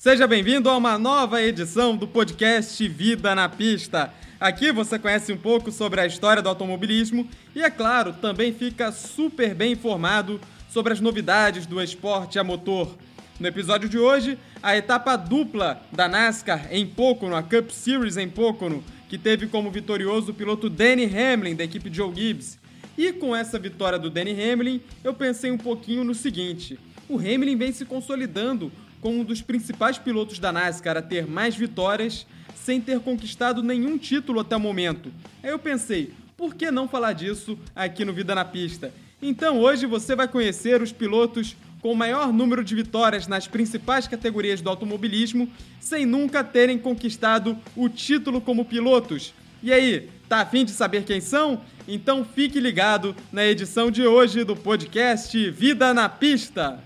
Seja 0.00 0.26
bem-vindo 0.26 0.70
a 0.70 0.78
uma 0.78 0.98
nova 0.98 1.42
edição 1.42 1.94
do 1.94 2.08
podcast 2.08 2.88
Vida 2.88 3.34
na 3.34 3.50
Pista. 3.50 4.10
Aqui 4.40 4.72
você 4.72 4.98
conhece 4.98 5.30
um 5.30 5.36
pouco 5.36 5.70
sobre 5.70 6.00
a 6.00 6.06
história 6.06 6.42
do 6.42 6.48
automobilismo 6.48 7.28
e, 7.54 7.62
é 7.62 7.68
claro, 7.68 8.14
também 8.14 8.50
fica 8.50 8.90
super 8.92 9.54
bem 9.54 9.72
informado 9.72 10.40
sobre 10.70 10.94
as 10.94 11.00
novidades 11.00 11.66
do 11.66 11.82
esporte 11.82 12.38
a 12.38 12.42
motor. 12.42 12.96
No 13.38 13.46
episódio 13.46 13.90
de 13.90 13.98
hoje, 13.98 14.38
a 14.62 14.74
etapa 14.74 15.16
dupla 15.16 15.82
da 15.92 16.08
NASCAR 16.08 16.68
em 16.70 16.86
Pocono, 16.86 17.36
a 17.36 17.42
Cup 17.42 17.68
Series 17.68 18.16
em 18.16 18.26
Pocono, 18.26 18.82
que 19.06 19.18
teve 19.18 19.48
como 19.48 19.70
vitorioso 19.70 20.30
o 20.30 20.34
piloto 20.34 20.70
Danny 20.70 21.04
Hamlin, 21.04 21.54
da 21.54 21.64
equipe 21.64 21.92
Joe 21.92 22.14
Gibbs. 22.14 22.58
E 22.96 23.12
com 23.12 23.36
essa 23.36 23.58
vitória 23.58 23.98
do 23.98 24.08
Danny 24.08 24.32
Hamlin, 24.32 24.80
eu 25.04 25.12
pensei 25.12 25.50
um 25.50 25.58
pouquinho 25.58 26.04
no 26.04 26.14
seguinte: 26.14 26.78
o 27.06 27.18
Hamlin 27.18 27.58
vem 27.58 27.70
se 27.70 27.84
consolidando 27.84 28.72
como 29.00 29.20
um 29.20 29.24
dos 29.24 29.40
principais 29.40 29.98
pilotos 29.98 30.38
da 30.38 30.52
NASCAR 30.52 30.96
a 30.96 31.02
ter 31.02 31.26
mais 31.26 31.56
vitórias 31.56 32.26
sem 32.54 32.80
ter 32.80 33.00
conquistado 33.00 33.62
nenhum 33.62 33.96
título 33.96 34.40
até 34.40 34.56
o 34.56 34.60
momento. 34.60 35.12
Aí 35.42 35.50
eu 35.50 35.58
pensei, 35.58 36.12
por 36.36 36.54
que 36.54 36.70
não 36.70 36.88
falar 36.88 37.12
disso 37.12 37.58
aqui 37.74 38.04
no 38.04 38.12
Vida 38.12 38.34
na 38.34 38.44
Pista? 38.44 38.92
Então 39.22 39.58
hoje 39.58 39.86
você 39.86 40.14
vai 40.14 40.28
conhecer 40.28 40.80
os 40.80 40.92
pilotos 40.92 41.56
com 41.80 41.92
o 41.92 41.96
maior 41.96 42.32
número 42.32 42.62
de 42.62 42.74
vitórias 42.74 43.26
nas 43.26 43.46
principais 43.46 44.06
categorias 44.06 44.60
do 44.60 44.68
automobilismo 44.68 45.48
sem 45.78 46.04
nunca 46.04 46.44
terem 46.44 46.78
conquistado 46.78 47.56
o 47.74 47.88
título 47.88 48.40
como 48.40 48.64
pilotos. 48.64 49.32
E 49.62 49.72
aí, 49.72 50.08
tá 50.28 50.40
afim 50.40 50.64
de 50.64 50.70
saber 50.70 51.04
quem 51.04 51.20
são? 51.20 51.60
Então 51.86 52.24
fique 52.24 52.60
ligado 52.60 53.14
na 53.32 53.44
edição 53.44 53.90
de 53.90 54.06
hoje 54.06 54.44
do 54.44 54.56
podcast 54.56 55.50
Vida 55.50 55.92
na 55.92 56.08
Pista. 56.08 56.82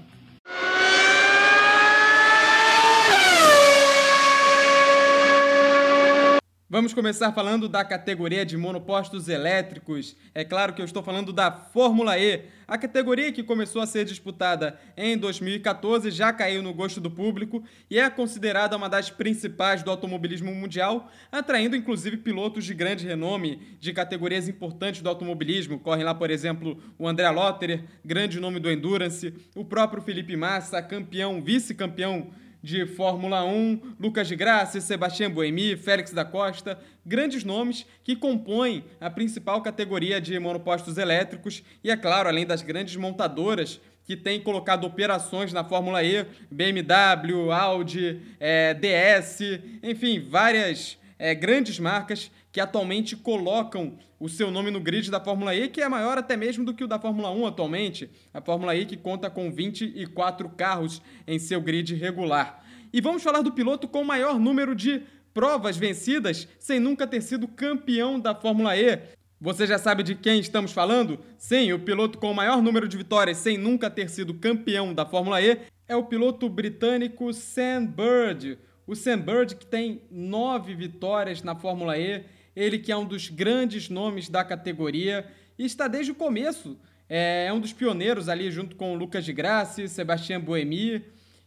Vamos 6.74 6.92
começar 6.92 7.30
falando 7.30 7.68
da 7.68 7.84
categoria 7.84 8.44
de 8.44 8.56
monopostos 8.56 9.28
elétricos. 9.28 10.16
É 10.34 10.44
claro 10.44 10.72
que 10.72 10.82
eu 10.82 10.84
estou 10.84 11.04
falando 11.04 11.32
da 11.32 11.48
Fórmula 11.52 12.18
E. 12.18 12.46
A 12.66 12.76
categoria 12.76 13.30
que 13.30 13.44
começou 13.44 13.80
a 13.80 13.86
ser 13.86 14.04
disputada 14.04 14.76
em 14.96 15.16
2014 15.16 16.10
já 16.10 16.32
caiu 16.32 16.64
no 16.64 16.74
gosto 16.74 17.00
do 17.00 17.08
público 17.08 17.62
e 17.88 18.00
é 18.00 18.10
considerada 18.10 18.76
uma 18.76 18.88
das 18.88 19.08
principais 19.08 19.84
do 19.84 19.90
automobilismo 19.92 20.52
mundial, 20.52 21.08
atraindo 21.30 21.76
inclusive 21.76 22.16
pilotos 22.16 22.64
de 22.64 22.74
grande 22.74 23.06
renome 23.06 23.60
de 23.78 23.92
categorias 23.92 24.48
importantes 24.48 25.00
do 25.00 25.08
automobilismo. 25.08 25.78
Correm 25.78 26.02
lá, 26.02 26.12
por 26.12 26.28
exemplo, 26.28 26.76
o 26.98 27.06
André 27.06 27.30
Lotterer, 27.30 27.84
grande 28.04 28.40
nome 28.40 28.58
do 28.58 28.68
Endurance, 28.68 29.32
o 29.54 29.64
próprio 29.64 30.02
Felipe 30.02 30.36
Massa, 30.36 30.82
campeão, 30.82 31.40
vice-campeão 31.40 32.32
de 32.64 32.86
Fórmula 32.86 33.44
1, 33.44 33.94
Lucas 34.00 34.26
de 34.26 34.34
Graça, 34.34 34.80
Sebastião 34.80 35.30
Boemi, 35.30 35.76
Félix 35.76 36.12
da 36.12 36.24
Costa, 36.24 36.78
grandes 37.04 37.44
nomes 37.44 37.84
que 38.02 38.16
compõem 38.16 38.86
a 38.98 39.10
principal 39.10 39.60
categoria 39.60 40.18
de 40.18 40.38
monopostos 40.38 40.96
elétricos 40.96 41.62
e, 41.84 41.90
é 41.90 41.96
claro, 41.96 42.26
além 42.26 42.46
das 42.46 42.62
grandes 42.62 42.96
montadoras 42.96 43.82
que 44.06 44.16
têm 44.16 44.40
colocado 44.40 44.84
operações 44.84 45.52
na 45.52 45.62
Fórmula 45.62 46.02
E, 46.02 46.26
BMW, 46.50 47.52
Audi, 47.52 48.22
é, 48.40 48.72
DS, 48.72 49.40
enfim, 49.82 50.26
várias 50.26 50.96
é, 51.18 51.34
grandes 51.34 51.78
marcas 51.78 52.30
que 52.54 52.60
atualmente 52.60 53.16
colocam 53.16 53.98
o 54.20 54.28
seu 54.28 54.48
nome 54.48 54.70
no 54.70 54.78
grid 54.78 55.10
da 55.10 55.18
Fórmula 55.18 55.56
E, 55.56 55.68
que 55.68 55.82
é 55.82 55.88
maior 55.88 56.16
até 56.16 56.36
mesmo 56.36 56.64
do 56.64 56.72
que 56.72 56.84
o 56.84 56.86
da 56.86 57.00
Fórmula 57.00 57.28
1 57.28 57.46
atualmente. 57.46 58.08
A 58.32 58.40
Fórmula 58.40 58.76
E 58.76 58.86
que 58.86 58.96
conta 58.96 59.28
com 59.28 59.50
24 59.50 60.48
carros 60.50 61.02
em 61.26 61.36
seu 61.36 61.60
grid 61.60 61.96
regular. 61.96 62.64
E 62.92 63.00
vamos 63.00 63.24
falar 63.24 63.42
do 63.42 63.50
piloto 63.50 63.88
com 63.88 64.02
o 64.02 64.06
maior 64.06 64.38
número 64.38 64.72
de 64.72 65.02
provas 65.34 65.76
vencidas 65.76 66.46
sem 66.60 66.78
nunca 66.78 67.08
ter 67.08 67.22
sido 67.22 67.48
campeão 67.48 68.20
da 68.20 68.36
Fórmula 68.36 68.76
E. 68.76 69.00
Você 69.40 69.66
já 69.66 69.76
sabe 69.76 70.04
de 70.04 70.14
quem 70.14 70.38
estamos 70.38 70.70
falando? 70.70 71.18
Sim, 71.36 71.72
o 71.72 71.80
piloto 71.80 72.18
com 72.18 72.30
o 72.30 72.34
maior 72.36 72.62
número 72.62 72.86
de 72.86 72.96
vitórias 72.96 73.38
sem 73.38 73.58
nunca 73.58 73.90
ter 73.90 74.08
sido 74.08 74.32
campeão 74.32 74.94
da 74.94 75.04
Fórmula 75.04 75.42
E 75.42 75.58
é 75.88 75.96
o 75.96 76.04
piloto 76.04 76.48
britânico 76.48 77.32
Sam 77.32 77.84
Bird. 77.84 78.56
O 78.86 78.94
Sam 78.94 79.18
Bird 79.18 79.56
que 79.56 79.66
tem 79.66 80.02
nove 80.08 80.72
vitórias 80.76 81.42
na 81.42 81.56
Fórmula 81.56 81.98
E 81.98 82.22
ele 82.54 82.78
que 82.78 82.92
é 82.92 82.96
um 82.96 83.06
dos 83.06 83.28
grandes 83.28 83.88
nomes 83.88 84.28
da 84.28 84.44
categoria 84.44 85.26
e 85.58 85.64
está 85.64 85.88
desde 85.88 86.12
o 86.12 86.14
começo. 86.14 86.78
É, 87.08 87.46
é 87.48 87.52
um 87.52 87.60
dos 87.60 87.72
pioneiros 87.72 88.28
ali 88.28 88.50
junto 88.50 88.76
com 88.76 88.92
o 88.92 88.96
Lucas 88.96 89.24
de 89.24 89.32
Graça, 89.32 89.86
Sebastião 89.86 90.40
Boemi. 90.40 91.04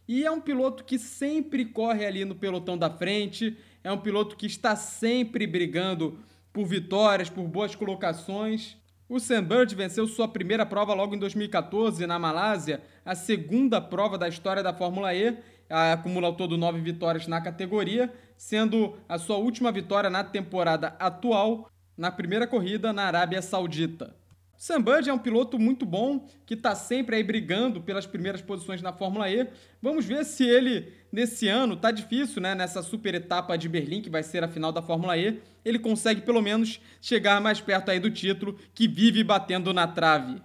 E 0.08 0.26
é 0.26 0.32
um 0.32 0.40
piloto 0.40 0.84
que 0.84 0.98
sempre 0.98 1.66
corre 1.66 2.06
ali 2.06 2.24
no 2.24 2.36
pelotão 2.36 2.78
da 2.78 2.90
frente. 2.90 3.58
É 3.84 3.92
um 3.92 3.98
piloto 3.98 4.36
que 4.36 4.46
está 4.46 4.76
sempre 4.76 5.46
brigando 5.46 6.20
por 6.54 6.66
vitórias, 6.66 7.30
por 7.30 7.44
boas 7.48 7.76
colocações. 7.76 8.78
O 9.10 9.20
Sam 9.20 9.48
venceu 9.76 10.06
sua 10.06 10.28
primeira 10.28 10.66
prova 10.66 10.94
logo 10.94 11.16
em 11.16 11.20
2014 11.20 12.06
na 12.06 12.20
Malásia, 12.20 12.82
a 13.06 13.16
segunda 13.16 13.80
prova 13.80 14.18
da 14.18 14.28
história 14.28 14.62
da 14.62 14.74
Fórmula 14.74 15.16
E, 15.16 15.38
acumula 15.70 16.28
ao 16.28 16.34
todo 16.34 16.58
nove 16.58 16.80
vitórias 16.80 17.28
na 17.28 17.42
categoria, 17.42 18.14
sendo 18.38 18.96
a 19.08 19.18
sua 19.18 19.38
última 19.38 19.72
vitória 19.72 20.10
na 20.10 20.24
temporada 20.24 20.96
atual 21.00 21.70
na 21.98 22.12
primeira 22.12 22.46
corrida 22.46 22.94
na 22.94 23.04
Arábia 23.04 23.42
Saudita. 23.42 24.16
Sam 24.58 24.82
Bird 24.82 25.08
é 25.08 25.14
um 25.14 25.20
piloto 25.20 25.60
muito 25.60 25.86
bom, 25.86 26.28
que 26.44 26.56
está 26.56 26.74
sempre 26.74 27.16
aí 27.16 27.24
brigando 27.24 27.80
pelas 27.80 28.08
primeiras 28.08 28.42
posições 28.42 28.82
na 28.82 28.92
Fórmula 28.92 29.30
E. 29.30 29.48
Vamos 29.80 30.04
ver 30.04 30.26
se 30.26 30.44
ele, 30.44 30.92
nesse 31.12 31.48
ano, 31.48 31.76
tá 31.76 31.92
difícil, 31.92 32.42
né? 32.42 32.56
Nessa 32.56 32.82
super 32.82 33.14
etapa 33.14 33.56
de 33.56 33.70
Berlim, 33.70 34.02
que 34.02 34.10
vai 34.10 34.24
ser 34.24 34.44
a 34.44 34.48
final 34.48 34.72
da 34.72 34.82
Fórmula 34.82 35.16
E, 35.16 35.40
ele 35.64 35.78
consegue 35.78 36.22
pelo 36.22 36.42
menos 36.42 36.82
chegar 37.00 37.40
mais 37.40 37.62
perto 37.62 37.92
aí 37.92 38.00
do 38.00 38.10
título, 38.10 38.58
que 38.74 38.88
vive 38.88 39.24
batendo 39.24 39.72
na 39.72 39.88
trave. 39.88 40.42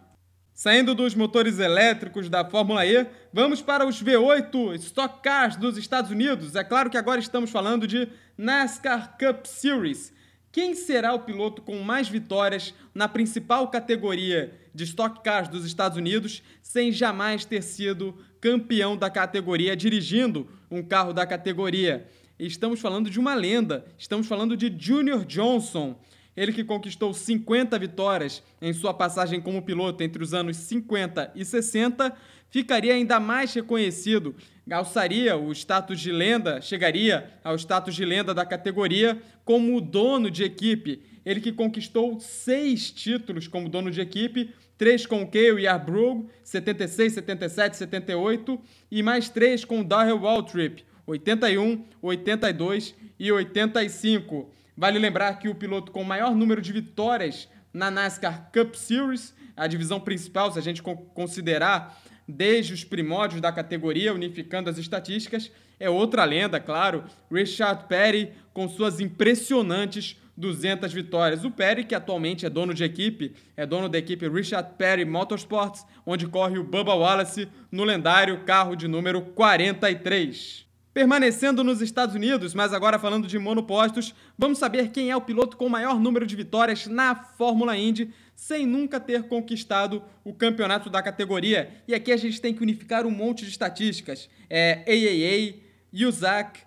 Saindo 0.63 0.95
dos 0.95 1.13
motores 1.17 1.59
elétricos 1.59 2.29
da 2.29 2.49
Fórmula 2.49 2.87
E, 2.87 3.05
vamos 3.33 3.61
para 3.61 3.85
os 3.85 4.01
V8 4.01 4.77
Stock 4.77 5.21
Cars 5.21 5.57
dos 5.57 5.77
Estados 5.77 6.13
Unidos. 6.13 6.55
É 6.55 6.63
claro 6.63 6.89
que 6.89 6.97
agora 6.97 7.19
estamos 7.19 7.51
falando 7.51 7.85
de 7.85 8.07
NASCAR 8.39 9.19
Cup 9.19 9.45
Series. 9.45 10.13
Quem 10.53 10.77
será 10.77 11.15
o 11.15 11.19
piloto 11.19 11.63
com 11.63 11.81
mais 11.81 12.09
vitórias 12.09 12.73
na 12.95 13.09
principal 13.09 13.73
categoria 13.73 14.57
de 14.73 14.85
Stock 14.85 15.21
Cars 15.25 15.49
dos 15.49 15.67
Estados 15.67 15.99
Unidos 15.99 16.45
sem 16.63 16.93
jamais 16.93 17.45
ter 17.45 17.63
sido 17.63 18.17
campeão 18.41 18.97
da 18.97 19.11
categoria 19.11 19.75
dirigindo 19.75 20.49
um 20.71 20.81
carro 20.81 21.13
da 21.13 21.27
categoria? 21.27 22.07
Estamos 22.39 22.79
falando 22.79 23.11
de 23.11 23.19
uma 23.19 23.35
lenda, 23.35 23.85
estamos 23.99 24.29
falando 24.29 24.57
de 24.57 24.73
Junior 24.79 25.25
Johnson. 25.25 25.99
Ele 26.37 26.53
que 26.53 26.65
conquistou 26.65 27.13
50 27.13 27.79
vitórias 27.79 28.43
em 28.61 28.73
sua 28.73 28.95
passagem 28.95 29.41
como 29.41 29.63
piloto 29.63 30.03
entre 30.03 30.23
os 30.23 30.33
anos 30.33 30.57
50 30.57 31.33
e 31.35 31.45
60, 31.45 32.15
ficaria 32.49 32.95
ainda 32.95 33.21
mais 33.21 33.53
reconhecido, 33.53 34.35
alçaria 34.71 35.37
o 35.37 35.53
status 35.53 36.01
de 36.01 36.11
lenda, 36.11 36.61
chegaria 36.61 37.31
ao 37.45 37.57
status 37.57 37.95
de 37.95 38.05
lenda 38.05 38.33
da 38.33 38.47
categoria 38.47 39.21
como 39.45 39.81
dono 39.81 40.31
de 40.31 40.45
equipe. 40.45 41.03
Ele 41.25 41.41
que 41.41 41.53
conquistou 41.53 42.19
seis 42.21 42.91
títulos 42.91 43.47
como 43.47 43.69
dono 43.69 43.91
de 43.91 44.01
equipe, 44.01 44.51
três 44.79 45.07
com 45.07 45.23
o 45.23 45.27
Cale 45.27 45.63
e 45.63 45.67
Arbrugge, 45.67 46.27
76, 46.45 47.13
77, 47.13 47.77
78, 47.77 48.61
e 48.91 49.03
mais 49.03 49.29
três 49.29 49.65
com 49.65 49.81
o 49.81 49.85
Darrell 49.85 50.21
Waltrip, 50.21 50.85
81, 51.07 51.85
82 52.01 52.95
e 53.19 53.31
85. 53.31 54.51
Vale 54.77 54.99
lembrar 54.99 55.39
que 55.39 55.49
o 55.49 55.55
piloto 55.55 55.93
com 55.93 56.03
maior 56.03 56.35
número 56.35 56.63
de 56.63 56.73
vitórias 56.73 57.49
na 57.73 57.91
NASCAR 57.91 58.51
Cup 58.53 58.75
Series, 58.75 59.35
a 59.57 59.67
divisão 59.67 60.01
principal, 60.01 60.51
se 60.51 60.59
a 60.59 60.63
gente 60.63 60.83
considerar 60.83 62.01
desde 62.27 62.73
os 62.73 62.85
primórdios 62.85 63.41
da 63.41 63.53
categoria, 63.53 64.15
unificando 64.15 64.71
as 64.71 64.79
estatísticas, 64.79 65.51
é 65.79 65.91
outra 65.91 66.25
lenda, 66.25 66.61
claro, 66.61 67.05
Richard 67.31 67.87
Petty, 67.87 68.31
com 68.53 68.69
suas 68.69 69.01
impressionantes 69.01 70.17
200 70.37 70.93
vitórias. 70.93 71.45
O 71.45 71.51
Petty, 71.51 71.85
que 71.85 71.95
atualmente 71.95 72.47
é 72.47 72.51
dono 72.51 72.73
de 72.73 72.85
equipe, 72.85 73.35
é 73.57 73.67
dono 73.67 73.89
da 73.89 73.99
equipe 73.99 74.29
Richard 74.29 74.71
Petty 74.79 75.05
Motorsports, 75.05 75.85
onde 76.07 76.27
corre 76.27 76.59
o 76.59 76.65
Bubba 76.65 76.95
Wallace 76.95 77.49
no 77.71 77.85
lendário 77.85 78.45
carro 78.45 78.75
de 78.75 78.89
número 78.89 79.21
43. 79.21 80.72
Permanecendo 80.95 81.65
nos 81.65 81.81
Estados 81.81 82.15
Unidos, 82.15 82.53
mas 82.53 82.75
agora 82.75 82.99
falando 82.99 83.27
de 83.27 83.39
monopostos, 83.39 84.15
vamos 84.37 84.59
saber 84.59 84.91
quem 84.91 85.11
é 85.11 85.17
o 85.17 85.23
piloto 85.23 85.57
com 85.57 85.67
maior 85.67 85.99
número 85.99 86.27
de 86.27 86.37
vitórias 86.37 86.87
na 86.87 87.15
Fórmula 87.15 87.75
Indy, 87.75 88.13
sem 88.37 88.67
nunca 88.67 89.01
ter 89.01 89.23
conquistado 89.23 90.03
o 90.23 90.35
campeonato 90.35 90.91
da 90.91 91.03
categoria. 91.03 91.83
E 91.89 91.95
aqui 91.95 92.13
a 92.13 92.17
gente 92.19 92.43
tem 92.43 92.53
que 92.53 92.63
unificar 92.63 93.07
um 93.07 93.11
monte 93.11 93.43
de 93.43 93.51
estatísticas: 93.51 94.29
é 94.51 94.85
AAA, 94.87 96.07
USAC, 96.07 96.61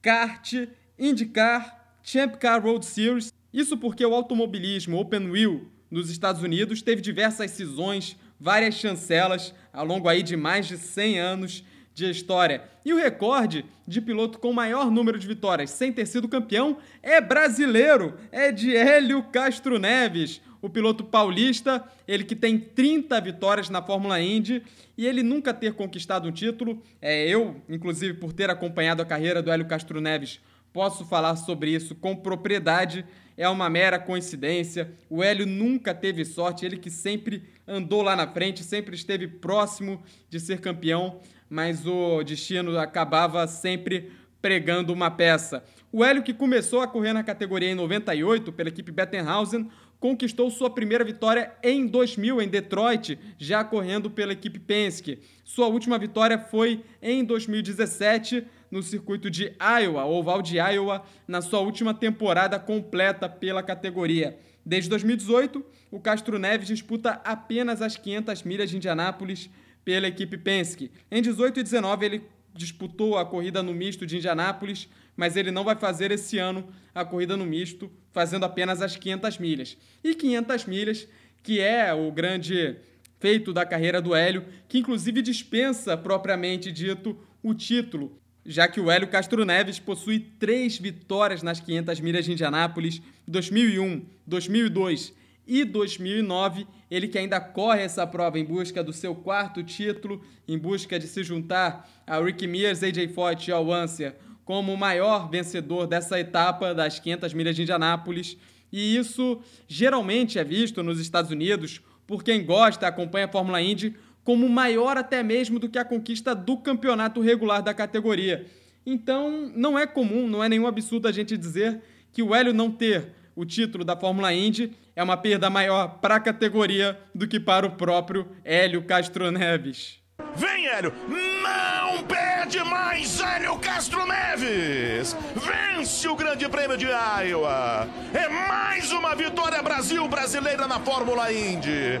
kart, 0.00 0.52
IndyCar, 0.96 1.96
Champ 2.00 2.36
Car 2.36 2.62
Road 2.62 2.86
Series. 2.86 3.32
Isso 3.52 3.76
porque 3.76 4.06
o 4.06 4.14
automobilismo 4.14 5.00
Open 5.00 5.30
Wheel 5.30 5.66
nos 5.90 6.10
Estados 6.10 6.42
Unidos 6.42 6.80
teve 6.80 7.02
diversas 7.02 7.50
cisões, 7.50 8.16
várias 8.38 8.76
chancelas 8.76 9.52
ao 9.72 9.84
longo 9.84 10.08
aí 10.08 10.22
de 10.22 10.36
mais 10.36 10.68
de 10.68 10.78
100 10.78 11.18
anos 11.18 11.64
de 11.94 12.10
história. 12.10 12.64
E 12.84 12.92
o 12.92 12.98
recorde 12.98 13.64
de 13.86 14.00
piloto 14.00 14.38
com 14.38 14.52
maior 14.52 14.90
número 14.90 15.18
de 15.18 15.26
vitórias 15.26 15.70
sem 15.70 15.92
ter 15.92 16.06
sido 16.06 16.28
campeão 16.28 16.76
é 17.02 17.20
brasileiro, 17.20 18.14
é 18.32 18.50
de 18.50 18.76
Hélio 18.76 19.22
Castro 19.24 19.78
Neves, 19.78 20.40
o 20.60 20.68
piloto 20.68 21.04
paulista, 21.04 21.84
ele 22.08 22.24
que 22.24 22.34
tem 22.34 22.58
30 22.58 23.20
vitórias 23.20 23.68
na 23.68 23.82
Fórmula 23.82 24.20
Indy 24.20 24.62
e 24.96 25.06
ele 25.06 25.22
nunca 25.22 25.52
ter 25.52 25.74
conquistado 25.74 26.26
um 26.26 26.32
título. 26.32 26.82
É, 27.00 27.28
eu, 27.28 27.60
inclusive, 27.68 28.14
por 28.14 28.32
ter 28.32 28.48
acompanhado 28.48 29.02
a 29.02 29.06
carreira 29.06 29.42
do 29.42 29.50
Hélio 29.50 29.66
Castro 29.66 30.00
Neves, 30.00 30.40
posso 30.72 31.04
falar 31.04 31.36
sobre 31.36 31.70
isso 31.70 31.94
com 31.94 32.16
propriedade. 32.16 33.04
É 33.36 33.48
uma 33.48 33.68
mera 33.68 33.98
coincidência. 33.98 34.92
O 35.10 35.22
Hélio 35.22 35.44
nunca 35.44 35.94
teve 35.94 36.24
sorte, 36.24 36.64
ele 36.64 36.78
que 36.78 36.90
sempre 36.90 37.42
andou 37.66 38.02
lá 38.02 38.14
na 38.14 38.26
frente, 38.26 38.62
sempre 38.62 38.94
esteve 38.94 39.26
próximo 39.26 40.02
de 40.28 40.38
ser 40.38 40.60
campeão, 40.60 41.20
mas 41.48 41.86
o 41.86 42.22
destino 42.22 42.78
acabava 42.78 43.46
sempre 43.46 44.12
pregando 44.40 44.92
uma 44.92 45.10
peça. 45.10 45.64
O 45.90 46.04
Hélio 46.04 46.22
que 46.22 46.34
começou 46.34 46.82
a 46.82 46.86
correr 46.88 47.12
na 47.12 47.22
categoria 47.22 47.70
em 47.70 47.74
98 47.74 48.52
pela 48.52 48.68
equipe 48.68 48.92
Bettenhausen, 48.92 49.70
conquistou 49.98 50.50
sua 50.50 50.68
primeira 50.68 51.02
vitória 51.02 51.54
em 51.62 51.86
2000 51.86 52.42
em 52.42 52.48
Detroit, 52.48 53.18
já 53.38 53.64
correndo 53.64 54.10
pela 54.10 54.34
equipe 54.34 54.58
Penske. 54.58 55.20
Sua 55.44 55.66
última 55.66 55.96
vitória 55.96 56.38
foi 56.38 56.84
em 57.00 57.24
2017 57.24 58.44
no 58.70 58.82
circuito 58.82 59.30
de 59.30 59.54
Iowa, 59.58 60.04
oval 60.04 60.42
de 60.42 60.58
Iowa, 60.58 61.02
na 61.26 61.40
sua 61.40 61.60
última 61.60 61.94
temporada 61.94 62.58
completa 62.58 63.28
pela 63.28 63.62
categoria. 63.62 64.38
Desde 64.64 64.88
2018, 64.90 65.64
o 65.90 66.00
Castro 66.00 66.38
Neves 66.38 66.68
disputa 66.68 67.20
apenas 67.24 67.82
as 67.82 67.96
500 67.96 68.42
milhas 68.42 68.70
de 68.70 68.76
Indianápolis 68.76 69.50
pela 69.84 70.08
equipe 70.08 70.38
Penske. 70.38 70.90
Em 71.10 71.20
18 71.20 71.60
e 71.60 71.62
19, 71.62 72.06
ele 72.06 72.22
disputou 72.54 73.18
a 73.18 73.26
corrida 73.26 73.62
no 73.62 73.74
misto 73.74 74.06
de 74.06 74.16
Indianápolis, 74.16 74.88
mas 75.16 75.36
ele 75.36 75.50
não 75.50 75.64
vai 75.64 75.76
fazer 75.76 76.10
esse 76.10 76.38
ano 76.38 76.66
a 76.94 77.04
corrida 77.04 77.36
no 77.36 77.44
misto, 77.44 77.90
fazendo 78.12 78.44
apenas 78.44 78.80
as 78.80 78.96
500 78.96 79.38
milhas. 79.38 79.76
E 80.02 80.14
500 80.14 80.64
milhas, 80.64 81.08
que 81.42 81.60
é 81.60 81.92
o 81.92 82.10
grande 82.10 82.76
feito 83.20 83.52
da 83.52 83.66
carreira 83.66 84.00
do 84.00 84.14
Hélio, 84.14 84.46
que 84.68 84.78
inclusive 84.78 85.20
dispensa 85.20 85.96
propriamente 85.96 86.72
dito 86.72 87.18
o 87.42 87.54
título, 87.54 88.18
já 88.44 88.68
que 88.68 88.80
o 88.80 88.90
Hélio 88.90 89.08
Castro 89.08 89.44
Neves 89.44 89.78
possui 89.78 90.20
três 90.20 90.78
vitórias 90.78 91.42
nas 91.42 91.60
500 91.60 92.00
milhas 92.00 92.24
de 92.24 92.32
Indianápolis, 92.32 93.00
2001, 93.26 94.04
2002 94.26 95.14
e 95.46 95.64
2009, 95.64 96.66
ele 96.90 97.08
que 97.08 97.18
ainda 97.18 97.40
corre 97.40 97.82
essa 97.82 98.06
prova 98.06 98.38
em 98.38 98.44
busca 98.44 98.82
do 98.82 98.92
seu 98.92 99.14
quarto 99.14 99.62
título, 99.62 100.22
em 100.46 100.58
busca 100.58 100.98
de 100.98 101.06
se 101.06 101.22
juntar 101.22 101.88
a 102.06 102.18
Ricky 102.20 102.46
Mears, 102.46 102.82
AJ 102.82 103.12
Foyt 103.14 103.48
e 103.48 103.52
ao 103.52 103.72
Ansia 103.72 104.16
como 104.44 104.72
o 104.72 104.78
maior 104.78 105.28
vencedor 105.28 105.86
dessa 105.86 106.20
etapa 106.20 106.74
das 106.74 106.98
500 106.98 107.32
milhas 107.32 107.56
de 107.56 107.62
Indianápolis. 107.62 108.36
E 108.70 108.96
isso 108.96 109.40
geralmente 109.66 110.38
é 110.38 110.44
visto 110.44 110.82
nos 110.82 111.00
Estados 111.00 111.30
Unidos 111.30 111.80
por 112.06 112.22
quem 112.22 112.44
gosta 112.44 112.86
acompanha 112.86 113.24
a 113.24 113.30
Fórmula 113.30 113.62
Indy 113.62 113.96
como 114.24 114.48
maior 114.48 114.96
até 114.96 115.22
mesmo 115.22 115.58
do 115.58 115.68
que 115.68 115.78
a 115.78 115.84
conquista 115.84 116.34
do 116.34 116.56
campeonato 116.56 117.20
regular 117.20 117.62
da 117.62 117.74
categoria. 117.74 118.46
Então, 118.86 119.52
não 119.54 119.78
é 119.78 119.86
comum, 119.86 120.26
não 120.26 120.42
é 120.42 120.48
nenhum 120.48 120.66
absurdo 120.66 121.06
a 121.06 121.12
gente 121.12 121.36
dizer 121.36 121.80
que 122.12 122.22
o 122.22 122.34
Hélio 122.34 122.52
não 122.52 122.70
ter 122.70 123.12
o 123.36 123.44
título 123.44 123.84
da 123.84 123.96
Fórmula 123.96 124.32
Indy 124.32 124.72
é 124.96 125.02
uma 125.02 125.16
perda 125.16 125.50
maior 125.50 125.98
para 126.00 126.16
a 126.16 126.20
categoria 126.20 126.98
do 127.14 127.26
que 127.26 127.40
para 127.40 127.66
o 127.66 127.72
próprio 127.72 128.28
Hélio 128.44 128.82
Castro 128.84 129.30
Neves. 129.30 129.98
Vem, 130.36 130.66
Hélio! 130.66 130.92
Não 131.08 132.02
perde 132.04 132.58
mais, 132.64 133.20
Hélio 133.20 133.58
Castro 133.58 134.06
Neves! 134.06 135.16
Vence 135.34 136.08
o 136.08 136.14
Grande 136.14 136.48
Prêmio 136.48 136.76
de 136.76 136.86
Iowa! 136.86 137.88
É 138.12 138.28
mais 138.28 138.92
uma 138.92 139.14
vitória 139.14 139.62
Brasil 139.62 140.06
brasileira 140.08 140.68
na 140.68 140.78
Fórmula 140.78 141.32
Indy! 141.32 142.00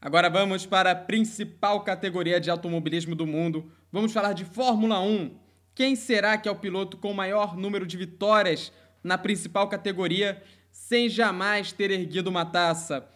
Agora 0.00 0.30
vamos 0.30 0.64
para 0.64 0.92
a 0.92 0.94
principal 0.94 1.82
categoria 1.82 2.38
de 2.38 2.48
automobilismo 2.48 3.16
do 3.16 3.26
mundo. 3.26 3.72
Vamos 3.90 4.12
falar 4.12 4.32
de 4.32 4.44
Fórmula 4.44 5.00
1. 5.00 5.36
Quem 5.74 5.96
será 5.96 6.38
que 6.38 6.48
é 6.48 6.52
o 6.52 6.56
piloto 6.56 6.96
com 6.96 7.12
maior 7.12 7.56
número 7.56 7.84
de 7.84 7.96
vitórias 7.96 8.72
na 9.02 9.18
principal 9.18 9.68
categoria 9.68 10.40
sem 10.70 11.08
jamais 11.08 11.72
ter 11.72 11.90
erguido 11.90 12.30
uma 12.30 12.44
taça? 12.44 13.08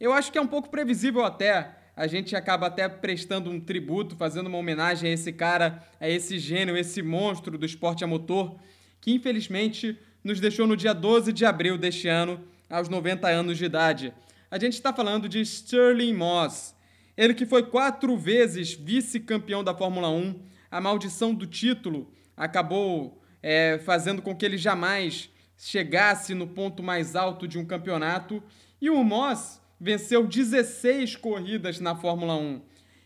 Eu 0.00 0.12
acho 0.12 0.32
que 0.32 0.38
é 0.38 0.40
um 0.40 0.46
pouco 0.48 0.70
previsível 0.70 1.24
até 1.24 1.76
a 1.96 2.08
gente 2.08 2.34
acaba 2.34 2.66
até 2.66 2.88
prestando 2.88 3.48
um 3.48 3.60
tributo, 3.60 4.16
fazendo 4.16 4.48
uma 4.48 4.58
homenagem 4.58 5.10
a 5.10 5.12
esse 5.12 5.32
cara, 5.32 5.86
a 6.00 6.08
esse 6.08 6.40
gênio, 6.40 6.76
esse 6.76 7.00
monstro 7.00 7.56
do 7.56 7.64
esporte 7.64 8.02
a 8.02 8.08
motor, 8.08 8.56
que 9.00 9.12
infelizmente 9.12 9.96
nos 10.24 10.40
deixou 10.40 10.66
no 10.66 10.76
dia 10.76 10.92
12 10.92 11.32
de 11.32 11.46
abril 11.46 11.78
deste 11.78 12.08
ano, 12.08 12.40
aos 12.68 12.88
90 12.88 13.28
anos 13.28 13.56
de 13.56 13.66
idade. 13.66 14.12
A 14.50 14.58
gente 14.58 14.74
está 14.74 14.92
falando 14.92 15.28
de 15.28 15.40
Sterling 15.40 16.14
Moss. 16.14 16.74
Ele 17.16 17.34
que 17.34 17.46
foi 17.46 17.64
quatro 17.64 18.16
vezes 18.16 18.74
vice-campeão 18.74 19.64
da 19.64 19.74
Fórmula 19.74 20.10
1, 20.10 20.40
a 20.70 20.80
maldição 20.80 21.34
do 21.34 21.46
título 21.46 22.12
acabou 22.36 23.22
é, 23.42 23.78
fazendo 23.84 24.20
com 24.20 24.34
que 24.34 24.44
ele 24.44 24.58
jamais 24.58 25.30
chegasse 25.56 26.34
no 26.34 26.48
ponto 26.48 26.82
mais 26.82 27.14
alto 27.14 27.46
de 27.46 27.58
um 27.58 27.64
campeonato. 27.64 28.42
E 28.80 28.90
o 28.90 29.02
Moss 29.02 29.60
venceu 29.80 30.26
16 30.26 31.16
corridas 31.16 31.80
na 31.80 31.94
Fórmula 31.94 32.36
1. 32.36 32.62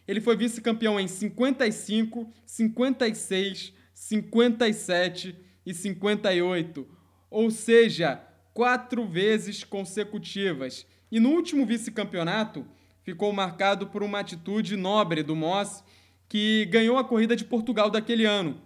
Ele 0.06 0.20
foi 0.20 0.36
vice-campeão 0.36 0.98
em 0.98 1.06
55, 1.06 2.32
56, 2.46 3.74
57 3.92 5.36
e 5.66 5.74
58, 5.74 6.88
ou 7.30 7.50
seja, 7.50 8.22
quatro 8.54 9.06
vezes 9.06 9.62
consecutivas. 9.62 10.86
E 11.10 11.18
no 11.18 11.30
último 11.30 11.64
vice-campeonato 11.64 12.66
ficou 13.02 13.32
marcado 13.32 13.86
por 13.86 14.02
uma 14.02 14.20
atitude 14.20 14.76
nobre 14.76 15.22
do 15.22 15.34
Moss, 15.34 15.82
que 16.28 16.66
ganhou 16.66 16.98
a 16.98 17.04
corrida 17.04 17.34
de 17.34 17.44
Portugal 17.44 17.90
daquele 17.90 18.26
ano. 18.26 18.60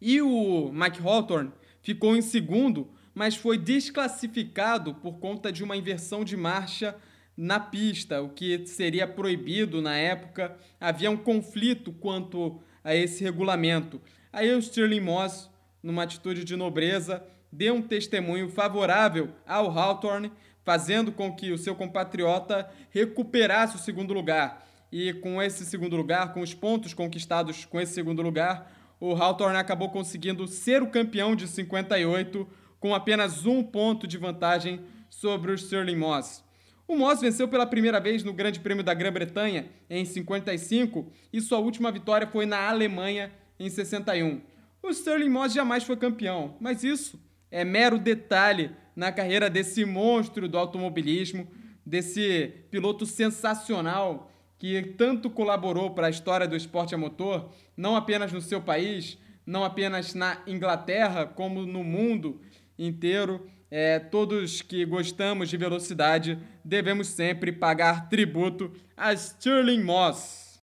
E 0.00 0.22
o 0.22 0.72
Mike 0.72 1.06
Hawthorne 1.06 1.52
ficou 1.82 2.16
em 2.16 2.22
segundo, 2.22 2.90
mas 3.14 3.36
foi 3.36 3.58
desclassificado 3.58 4.94
por 4.94 5.18
conta 5.18 5.52
de 5.52 5.62
uma 5.62 5.76
inversão 5.76 6.24
de 6.24 6.36
marcha 6.36 6.96
na 7.36 7.60
pista, 7.60 8.22
o 8.22 8.30
que 8.30 8.66
seria 8.66 9.06
proibido 9.06 9.82
na 9.82 9.96
época. 9.96 10.56
Havia 10.80 11.10
um 11.10 11.16
conflito 11.16 11.92
quanto 11.92 12.60
a 12.82 12.94
esse 12.94 13.22
regulamento. 13.22 14.00
Aí 14.32 14.50
o 14.54 14.62
Stirling 14.62 15.00
Moss, 15.00 15.50
numa 15.82 16.04
atitude 16.04 16.44
de 16.44 16.56
nobreza, 16.56 17.22
deu 17.52 17.74
um 17.74 17.82
testemunho 17.82 18.48
favorável 18.48 19.30
ao 19.46 19.70
Hawthorne, 19.70 20.32
fazendo 20.64 21.12
com 21.12 21.34
que 21.34 21.52
o 21.52 21.58
seu 21.58 21.74
compatriota 21.74 22.68
recuperasse 22.90 23.76
o 23.76 23.78
segundo 23.78 24.12
lugar. 24.12 24.66
E 24.92 25.12
com 25.14 25.40
esse 25.40 25.64
segundo 25.64 25.96
lugar, 25.96 26.32
com 26.32 26.40
os 26.40 26.52
pontos 26.52 26.92
conquistados 26.92 27.64
com 27.64 27.80
esse 27.80 27.92
segundo 27.92 28.22
lugar, 28.22 28.70
o 29.00 29.14
Hawthorne 29.14 29.58
acabou 29.58 29.90
conseguindo 29.90 30.46
ser 30.46 30.82
o 30.82 30.90
campeão 30.90 31.34
de 31.34 31.46
58 31.46 32.46
com 32.78 32.94
apenas 32.94 33.46
um 33.46 33.62
ponto 33.62 34.06
de 34.06 34.18
vantagem 34.18 34.80
sobre 35.08 35.52
o 35.52 35.58
Stirling 35.58 35.96
Moss. 35.96 36.42
O 36.88 36.96
Moss 36.96 37.20
venceu 37.20 37.46
pela 37.46 37.66
primeira 37.66 38.00
vez 38.00 38.24
no 38.24 38.32
Grande 38.32 38.58
Prêmio 38.58 38.82
da 38.82 38.92
Grã-Bretanha 38.92 39.70
em 39.88 40.04
55 40.04 41.12
e 41.32 41.40
sua 41.40 41.58
última 41.58 41.92
vitória 41.92 42.26
foi 42.26 42.46
na 42.46 42.68
Alemanha 42.68 43.32
em 43.60 43.70
61. 43.70 44.40
O 44.82 44.90
Sterling 44.90 45.28
Moss 45.28 45.52
jamais 45.52 45.84
foi 45.84 45.96
campeão, 45.96 46.56
mas 46.58 46.82
isso 46.82 47.20
é 47.50 47.64
mero 47.64 47.98
detalhe 47.98 48.70
na 49.00 49.10
carreira 49.10 49.48
desse 49.48 49.82
monstro 49.86 50.46
do 50.46 50.58
automobilismo, 50.58 51.48
desse 51.86 52.52
piloto 52.70 53.06
sensacional 53.06 54.30
que 54.58 54.82
tanto 54.82 55.30
colaborou 55.30 55.92
para 55.92 56.08
a 56.08 56.10
história 56.10 56.46
do 56.46 56.54
esporte 56.54 56.94
a 56.94 56.98
motor, 56.98 57.50
não 57.74 57.96
apenas 57.96 58.30
no 58.30 58.42
seu 58.42 58.60
país, 58.60 59.16
não 59.46 59.64
apenas 59.64 60.12
na 60.12 60.42
Inglaterra, 60.46 61.24
como 61.24 61.64
no 61.64 61.82
mundo 61.82 62.42
inteiro 62.78 63.50
é, 63.70 63.98
todos 63.98 64.60
que 64.60 64.84
gostamos 64.84 65.48
de 65.48 65.56
velocidade 65.56 66.38
devemos 66.62 67.06
sempre 67.06 67.52
pagar 67.52 68.10
tributo 68.10 68.70
a 68.94 69.16
Stirling 69.16 69.82
Moss. 69.82 70.60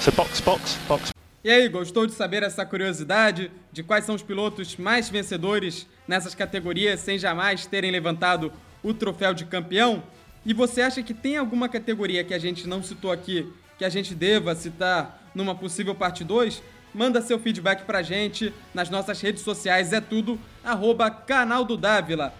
So 0.00 0.12
box, 0.12 0.38
box, 0.42 0.78
box. 0.86 1.21
E 1.44 1.50
aí, 1.50 1.68
gostou 1.68 2.06
de 2.06 2.12
saber 2.12 2.42
essa 2.42 2.64
curiosidade 2.64 3.50
de 3.72 3.82
quais 3.82 4.04
são 4.04 4.14
os 4.14 4.22
pilotos 4.22 4.76
mais 4.76 5.08
vencedores 5.08 5.88
nessas 6.06 6.34
categorias 6.34 7.00
sem 7.00 7.18
jamais 7.18 7.66
terem 7.66 7.90
levantado 7.90 8.52
o 8.82 8.94
troféu 8.94 9.34
de 9.34 9.44
campeão? 9.44 10.02
E 10.46 10.54
você 10.54 10.82
acha 10.82 11.02
que 11.02 11.12
tem 11.12 11.36
alguma 11.36 11.68
categoria 11.68 12.22
que 12.22 12.34
a 12.34 12.38
gente 12.38 12.66
não 12.68 12.82
citou 12.82 13.10
aqui 13.10 13.52
que 13.78 13.84
a 13.84 13.88
gente 13.88 14.14
deva 14.14 14.54
citar 14.54 15.30
numa 15.34 15.54
possível 15.54 15.94
parte 15.94 16.22
2? 16.22 16.62
manda 16.94 17.22
seu 17.22 17.38
feedback 17.38 17.84
pra 17.84 18.02
gente 18.02 18.52
nas 18.74 18.90
nossas 18.90 19.20
redes 19.20 19.42
sociais, 19.42 19.92
é 19.92 20.00
tudo, 20.00 20.38
arroba 20.62 21.10
canal 21.10 21.64
do 21.64 21.76
Dávila. 21.76 22.34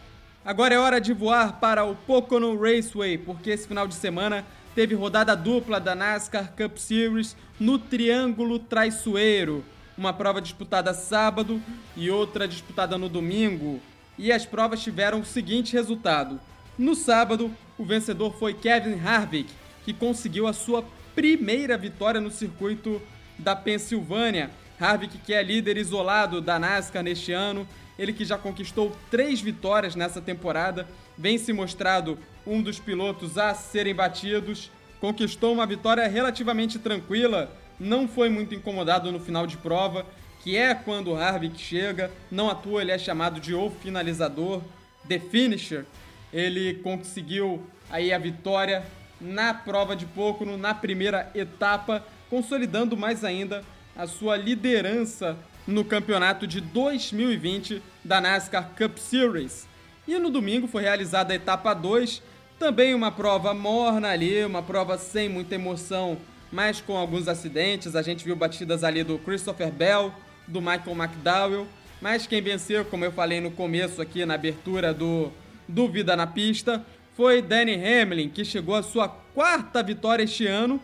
Agora 0.45 0.75
é 0.75 0.79
hora 0.79 1.01
de 1.01 1.13
voar 1.13 1.61
para 1.61 1.85
o 1.85 1.95
Pocono 1.95 2.59
Raceway, 2.61 3.17
porque 3.17 3.51
esse 3.51 3.67
final 3.67 3.87
de 3.87 3.95
semana 3.95 4.45
teve 4.75 4.95
rodada 4.95 5.35
dupla 5.35 5.79
da 5.79 5.95
NASCAR 5.95 6.53
Cup 6.57 6.77
Series 6.77 7.37
no 7.59 7.79
Triângulo 7.79 8.59
Traiçoeiro, 8.59 9.65
uma 9.97 10.13
prova 10.13 10.41
disputada 10.41 10.95
sábado 10.95 11.61
e 11.97 12.11
outra 12.11 12.49
disputada 12.49 12.97
no 12.97 13.09
domingo. 13.09 13.81
E 14.19 14.33
as 14.33 14.45
provas 14.47 14.83
tiveram 14.83 15.21
o 15.21 15.25
seguinte 15.25 15.73
resultado: 15.73 16.41
no 16.79 16.95
sábado, 16.95 17.51
o 17.79 17.85
vencedor 17.85 18.35
foi 18.39 18.55
Kevin 18.55 18.99
Harvick, 18.99 19.51
que 19.85 19.93
conseguiu 19.93 20.47
a 20.47 20.53
sua 20.53 20.85
primeira 21.15 21.77
vitória 21.77 22.21
no 22.21 22.31
circuito 22.31 23.01
da 23.39 23.55
Pensilvânia. 23.55 24.51
Harvick, 24.81 25.19
que 25.19 25.33
é 25.33 25.43
líder 25.43 25.77
isolado 25.77 26.41
da 26.41 26.59
NASCAR 26.59 27.03
neste 27.03 27.33
ano, 27.33 27.69
ele 27.99 28.13
que 28.13 28.25
já 28.25 28.39
conquistou 28.39 28.97
três 29.11 29.41
vitórias 29.41 29.95
nessa 29.95 30.21
temporada, 30.21 30.87
vem 31.17 31.39
se 31.39 31.53
mostrado 31.53 32.19
um 32.47 32.63
dos 32.63 32.79
pilotos 32.79 33.39
a 33.39 33.55
serem 33.55 33.95
batidos, 33.95 34.71
conquistou 35.01 35.53
uma 35.53 35.67
vitória 35.67 36.07
relativamente 36.09 36.79
tranquila, 36.79 37.51
não 37.79 38.07
foi 38.07 38.29
muito 38.29 38.55
incomodado 38.55 39.11
no 39.11 39.21
final 39.21 39.47
de 39.47 39.57
prova, 39.57 40.07
que 40.43 40.57
é 40.57 40.75
quando 40.75 41.13
o 41.13 41.17
Harvick 41.17 41.59
chega, 41.61 42.11
não 42.31 42.51
atua, 42.51 42.83
ele 42.83 42.91
é 42.91 42.99
chamado 42.99 43.41
de 43.41 43.55
o 43.55 43.71
finalizador, 43.71 44.61
the 45.09 45.19
finisher. 45.19 45.85
Ele 46.33 46.75
conseguiu 46.75 47.65
aí 47.91 48.13
a 48.13 48.19
vitória 48.19 48.85
na 49.21 49.55
prova 49.55 49.95
de 49.95 50.07
Pocono, 50.07 50.57
na 50.57 50.75
primeira 50.75 51.31
etapa, 51.35 52.05
consolidando 52.29 52.97
mais 52.97 53.23
ainda 53.23 53.63
a 53.97 54.07
sua 54.07 54.37
liderança 54.37 55.37
no 55.67 55.85
campeonato 55.85 56.47
de 56.47 56.61
2020 56.61 57.83
da 58.05 58.21
NASCAR 58.21 58.71
Cup 58.77 58.99
Series. 58.99 59.67
E 60.07 60.19
no 60.19 60.31
domingo 60.31 60.67
foi 60.67 60.83
realizada 60.83 61.33
a 61.33 61.37
etapa 61.37 61.73
2, 61.75 62.23
também 62.59 62.95
uma 62.95 63.11
prova 63.11 63.55
morna 63.55 64.09
ali, 64.09 64.45
uma 64.45 64.63
prova 64.63 64.99
sem 64.99 65.29
muita 65.29 65.55
emoção, 65.55 66.19
mas 66.51 66.81
com 66.81 66.97
alguns 66.97 67.29
acidentes. 67.29 67.95
A 67.95 68.03
gente 68.03 68.25
viu 68.25 68.35
batidas 68.35 68.85
ali 68.85 69.05
do 69.05 69.19
Christopher 69.19 69.71
Bell, 69.71 70.13
do 70.47 70.61
Michael 70.61 70.97
McDowell, 70.97 71.67
mas 72.01 72.27
quem 72.27 72.43
venceu, 72.43 72.85
como 72.85 73.05
eu 73.05 73.13
falei 73.13 73.41
no 73.41 73.51
começo 73.51 74.03
aqui 74.03 74.27
na 74.27 74.35
abertura 74.35 74.93
do, 74.93 75.33
do 75.69 75.89
Vida 75.89 76.17
na 76.17 76.27
Pista, 76.27 76.85
foi 77.17 77.41
Danny 77.41 77.75
Hamlin, 77.75 78.29
que 78.29 78.45
chegou 78.45 78.75
à 78.75 78.83
sua 78.83 79.09
quarta 79.09 79.83
vitória 79.83 80.25
este 80.25 80.47
ano 80.47 80.81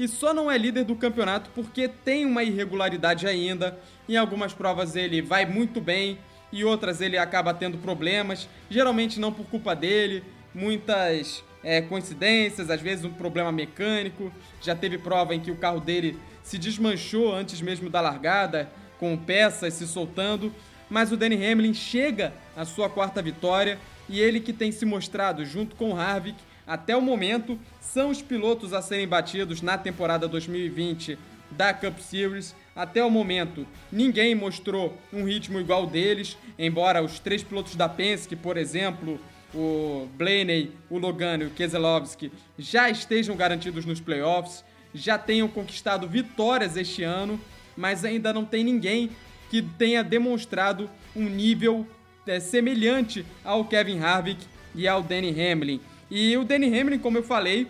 e 0.00 0.08
só 0.08 0.32
não 0.32 0.50
é 0.50 0.56
líder 0.56 0.84
do 0.84 0.96
campeonato 0.96 1.50
porque 1.54 1.86
tem 1.86 2.24
uma 2.24 2.42
irregularidade 2.42 3.26
ainda. 3.26 3.78
Em 4.08 4.16
algumas 4.16 4.54
provas 4.54 4.96
ele 4.96 5.20
vai 5.20 5.44
muito 5.44 5.78
bem 5.78 6.18
e 6.50 6.64
outras 6.64 7.02
ele 7.02 7.18
acaba 7.18 7.52
tendo 7.52 7.76
problemas, 7.76 8.48
geralmente 8.70 9.20
não 9.20 9.30
por 9.30 9.44
culpa 9.44 9.76
dele, 9.76 10.24
muitas 10.54 11.44
é, 11.62 11.82
coincidências, 11.82 12.70
às 12.70 12.80
vezes 12.80 13.04
um 13.04 13.12
problema 13.12 13.52
mecânico. 13.52 14.32
Já 14.62 14.74
teve 14.74 14.96
prova 14.96 15.34
em 15.34 15.40
que 15.40 15.50
o 15.50 15.56
carro 15.56 15.80
dele 15.80 16.18
se 16.42 16.56
desmanchou 16.56 17.34
antes 17.34 17.60
mesmo 17.60 17.90
da 17.90 18.00
largada, 18.00 18.72
com 18.98 19.18
peças 19.18 19.74
se 19.74 19.86
soltando. 19.86 20.50
Mas 20.88 21.12
o 21.12 21.16
Danny 21.16 21.36
Hamlin 21.44 21.74
chega 21.74 22.32
à 22.56 22.64
sua 22.64 22.88
quarta 22.88 23.20
vitória 23.20 23.78
e 24.08 24.18
ele 24.18 24.40
que 24.40 24.54
tem 24.54 24.72
se 24.72 24.86
mostrado, 24.86 25.44
junto 25.44 25.76
com 25.76 25.90
o 25.90 25.96
Harvick, 25.96 26.38
até 26.70 26.96
o 26.96 27.02
momento, 27.02 27.58
são 27.80 28.10
os 28.10 28.22
pilotos 28.22 28.72
a 28.72 28.80
serem 28.80 29.08
batidos 29.08 29.60
na 29.60 29.76
temporada 29.76 30.28
2020 30.28 31.18
da 31.50 31.74
Cup 31.74 31.98
Series. 31.98 32.54
Até 32.76 33.04
o 33.04 33.10
momento, 33.10 33.66
ninguém 33.90 34.36
mostrou 34.36 34.96
um 35.12 35.24
ritmo 35.24 35.58
igual 35.58 35.84
deles, 35.84 36.38
embora 36.56 37.02
os 37.02 37.18
três 37.18 37.42
pilotos 37.42 37.74
da 37.74 37.88
Penske, 37.88 38.36
por 38.36 38.56
exemplo, 38.56 39.18
o 39.52 40.06
Blaney, 40.14 40.70
o 40.88 40.96
Logano 40.96 41.42
e 41.42 41.46
o 41.48 41.50
Keselowski, 41.50 42.30
já 42.56 42.88
estejam 42.88 43.34
garantidos 43.34 43.84
nos 43.84 43.98
playoffs, 43.98 44.64
já 44.94 45.18
tenham 45.18 45.48
conquistado 45.48 46.06
vitórias 46.06 46.76
este 46.76 47.02
ano, 47.02 47.40
mas 47.76 48.04
ainda 48.04 48.32
não 48.32 48.44
tem 48.44 48.62
ninguém 48.62 49.10
que 49.50 49.60
tenha 49.60 50.04
demonstrado 50.04 50.88
um 51.16 51.24
nível 51.24 51.84
é, 52.28 52.38
semelhante 52.38 53.26
ao 53.44 53.64
Kevin 53.64 53.98
Harvick 53.98 54.46
e 54.72 54.86
ao 54.86 55.02
Danny 55.02 55.30
Hamlin. 55.30 55.80
E 56.10 56.36
o 56.36 56.44
Danny 56.44 56.66
Hamlin, 56.66 56.98
como 56.98 57.18
eu 57.18 57.22
falei, 57.22 57.68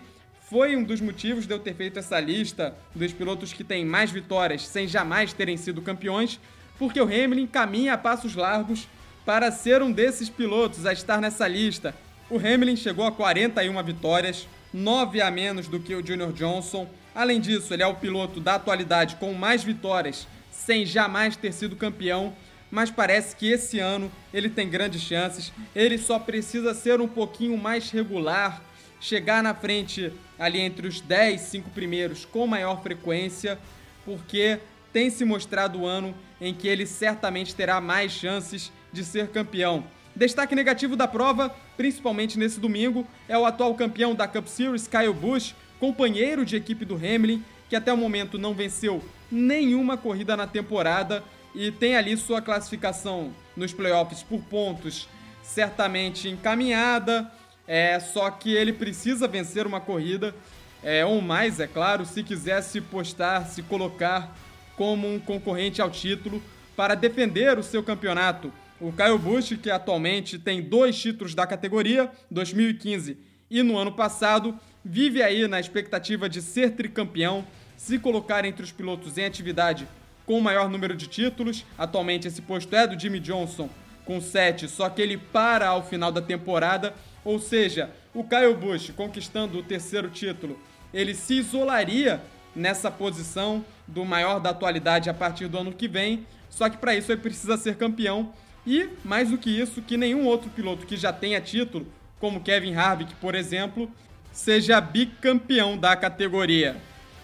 foi 0.49 0.75
um 0.75 0.83
dos 0.83 1.01
motivos 1.01 1.47
de 1.47 1.53
eu 1.53 1.59
ter 1.59 1.75
feito 1.75 1.99
essa 1.99 2.19
lista 2.19 2.75
dos 2.95 3.13
pilotos 3.13 3.53
que 3.53 3.63
têm 3.63 3.85
mais 3.85 4.11
vitórias 4.11 4.67
sem 4.67 4.89
jamais 4.89 5.33
terem 5.35 5.59
sido 5.59 5.83
campeões, 5.83 6.41
porque 6.79 7.01
o 7.01 7.05
Hamlin 7.05 7.47
caminha 7.47 7.93
a 7.93 7.99
passos 7.99 8.35
largos 8.35 8.89
para 9.27 9.53
ser 9.53 9.83
um 9.83 9.93
desses 9.93 10.31
pilotos 10.31 10.87
a 10.87 10.93
estar 10.93 11.21
nessa 11.21 11.47
lista. 11.47 11.95
O 12.31 12.39
Hamlin 12.39 12.77
chegou 12.77 13.07
a 13.07 13.13
41 13.13 13.83
vitórias, 13.83 14.49
9 14.73 15.21
a 15.21 15.31
menos 15.31 15.69
do 15.69 15.79
que 15.79 15.95
o 15.95 16.05
Junior 16.05 16.33
Johnson. 16.33 16.89
Além 17.15 17.41
disso, 17.41 17.75
ele 17.75 17.83
é 17.83 17.87
o 17.87 17.97
piloto 17.97 18.41
da 18.41 18.55
atualidade 18.55 19.17
com 19.17 19.35
mais 19.35 19.63
vitórias 19.63 20.27
sem 20.51 20.87
jamais 20.87 21.37
ter 21.37 21.53
sido 21.53 21.77
campeão 21.77 22.33
mas 22.71 22.91
parece 22.91 23.35
que 23.35 23.51
esse 23.51 23.79
ano 23.79 24.11
ele 24.33 24.49
tem 24.49 24.69
grandes 24.69 25.03
chances. 25.03 25.53
Ele 25.75 25.99
só 25.99 26.19
precisa 26.19 26.73
ser 26.73 27.01
um 27.01 27.09
pouquinho 27.09 27.57
mais 27.57 27.91
regular, 27.91 28.63
chegar 29.01 29.43
na 29.43 29.55
frente 29.55 30.13
ali 30.39 30.61
entre 30.61 30.87
os 30.87 31.01
10, 31.01 31.41
5 31.41 31.71
primeiros 31.71 32.25
com 32.25 32.47
maior 32.47 32.83
frequência, 32.83 33.59
porque 34.05 34.59
tem 34.93 35.11
se 35.11 35.25
mostrado 35.25 35.81
o 35.81 35.87
ano 35.87 36.15
em 36.41 36.55
que 36.55 36.69
ele 36.69 36.87
certamente 36.87 37.55
terá 37.55 37.81
mais 37.81 38.13
chances 38.13 38.73
de 38.93 39.05
ser 39.05 39.29
campeão. 39.29 39.85
Destaque 40.15 40.55
negativo 40.55 40.97
da 40.97 41.07
prova, 41.07 41.55
principalmente 41.77 42.39
nesse 42.39 42.59
domingo, 42.59 43.07
é 43.29 43.39
o 43.39 43.45
atual 43.45 43.75
campeão 43.75 44.15
da 44.15 44.27
Cup 44.27 44.47
Series, 44.47 44.89
Kyle 44.89 45.13
Busch, 45.13 45.55
companheiro 45.79 46.45
de 46.45 46.57
equipe 46.57 46.85
do 46.85 46.97
Hamlin, 46.97 47.43
que 47.69 47.77
até 47.77 47.93
o 47.93 47.97
momento 47.97 48.37
não 48.37 48.53
venceu 48.53 49.03
nenhuma 49.31 49.97
corrida 49.97 50.37
na 50.37 50.47
temporada 50.47 51.23
e 51.55 51.71
tem 51.71 51.97
ali 51.97 52.17
sua 52.17 52.41
classificação 52.41 53.33
nos 53.57 53.73
playoffs 53.73 54.23
por 54.23 54.41
pontos 54.43 55.09
certamente 55.43 56.29
encaminhada. 56.29 57.31
É, 57.67 58.01
só 58.01 58.31
que 58.31 58.53
ele 58.53 58.73
precisa 58.73 59.29
vencer 59.29 59.67
uma 59.67 59.81
corrida, 59.81 60.35
é, 60.83 61.05
ou 61.05 61.21
mais, 61.21 61.61
é 61.61 61.67
claro, 61.67 62.05
se 62.05 62.23
quiser 62.25 62.63
se 62.63 62.81
postar, 62.81 63.47
se 63.47 63.63
colocar 63.63 64.37
como 64.77 65.13
um 65.13 65.21
concorrente 65.21 65.81
ao 65.81 65.91
título 65.91 66.43
para 66.75 66.95
defender 66.95 67.59
o 67.59 67.63
seu 67.63 67.83
campeonato. 67.83 68.53
O 68.81 68.93
Kyle 68.93 69.19
Busch, 69.19 69.57
que 69.63 69.71
atualmente 69.71 70.39
tem 70.39 70.63
dois 70.63 70.99
títulos 70.99 71.35
da 71.35 71.47
categoria, 71.47 72.11
2015 72.31 73.19
e 73.51 73.63
no 73.63 73.77
ano 73.77 73.93
passado, 73.93 74.59
vive 74.85 75.23
aí 75.23 75.47
na 75.47 75.61
expectativa 75.61 76.29
de 76.29 76.41
ser 76.41 76.73
tricampeão, 76.73 77.45
se 77.77 77.99
colocar 77.99 78.45
entre 78.45 78.63
os 78.63 78.73
pilotos 78.73 79.19
em 79.19 79.25
atividade 79.25 79.87
com 80.31 80.39
o 80.39 80.41
maior 80.41 80.71
número 80.71 80.95
de 80.95 81.09
títulos. 81.09 81.67
Atualmente 81.77 82.29
esse 82.29 82.41
posto 82.41 82.73
é 82.77 82.87
do 82.87 82.97
Jimmy 82.97 83.19
Johnson 83.19 83.69
com 84.05 84.21
7, 84.21 84.69
só 84.69 84.89
que 84.89 85.03
ele 85.03 85.17
para 85.17 85.67
ao 85.67 85.83
final 85.83 86.13
da 86.13 86.23
temporada, 86.23 86.95
ou 87.25 87.41
seja, 87.41 87.91
o 88.15 88.23
Kyle 88.23 88.55
Busch 88.55 88.93
conquistando 88.93 89.59
o 89.59 89.63
terceiro 89.65 90.09
título, 90.09 90.57
ele 90.95 91.17
se 91.17 91.35
isolaria 91.39 92.23
nessa 92.55 92.93
posição 92.93 93.65
do 93.89 94.05
maior 94.05 94.39
da 94.39 94.51
atualidade 94.51 95.11
a 95.11 95.15
partir 95.15 95.49
do 95.49 95.59
ano 95.59 95.73
que 95.73 95.89
vem, 95.89 96.25
só 96.49 96.69
que 96.69 96.77
para 96.77 96.95
isso 96.95 97.11
ele 97.11 97.21
precisa 97.21 97.57
ser 97.57 97.75
campeão 97.75 98.33
e, 98.65 98.89
mais 99.05 99.31
do 99.31 99.39
que 99.39 99.51
isso, 99.51 99.83
que 99.83 99.97
nenhum 99.97 100.27
outro 100.27 100.49
piloto 100.51 100.87
que 100.87 100.97
já 100.97 101.13
tenha 101.13 101.41
título, 101.41 101.89
como 102.21 102.41
Kevin 102.41 102.77
Harvick, 102.77 103.17
por 103.17 103.35
exemplo, 103.35 103.91
seja 104.31 104.81
bicampeão 104.81 105.77
da 105.77 105.97
categoria. 105.97 106.77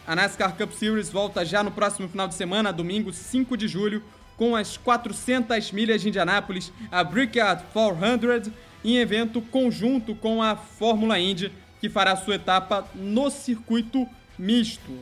A 0.06 0.14
NASCAR 0.14 0.56
Cup 0.56 0.70
Series 0.70 1.10
volta 1.10 1.44
já 1.44 1.64
no 1.64 1.72
próximo 1.72 2.08
final 2.08 2.28
de 2.28 2.34
semana, 2.36 2.72
domingo 2.72 3.12
5 3.12 3.56
de 3.56 3.66
julho, 3.66 4.04
com 4.36 4.54
as 4.54 4.76
400 4.76 5.72
milhas 5.72 6.00
de 6.00 6.10
Indianápolis, 6.10 6.72
a 6.92 7.02
Brickyard 7.02 7.64
400, 7.72 8.52
em 8.84 8.98
evento 8.98 9.42
conjunto 9.42 10.14
com 10.14 10.40
a 10.40 10.54
Fórmula 10.54 11.18
Indy, 11.18 11.52
que 11.80 11.88
fará 11.88 12.14
sua 12.14 12.36
etapa 12.36 12.88
no 12.94 13.28
circuito 13.30 14.06
misto. 14.38 14.92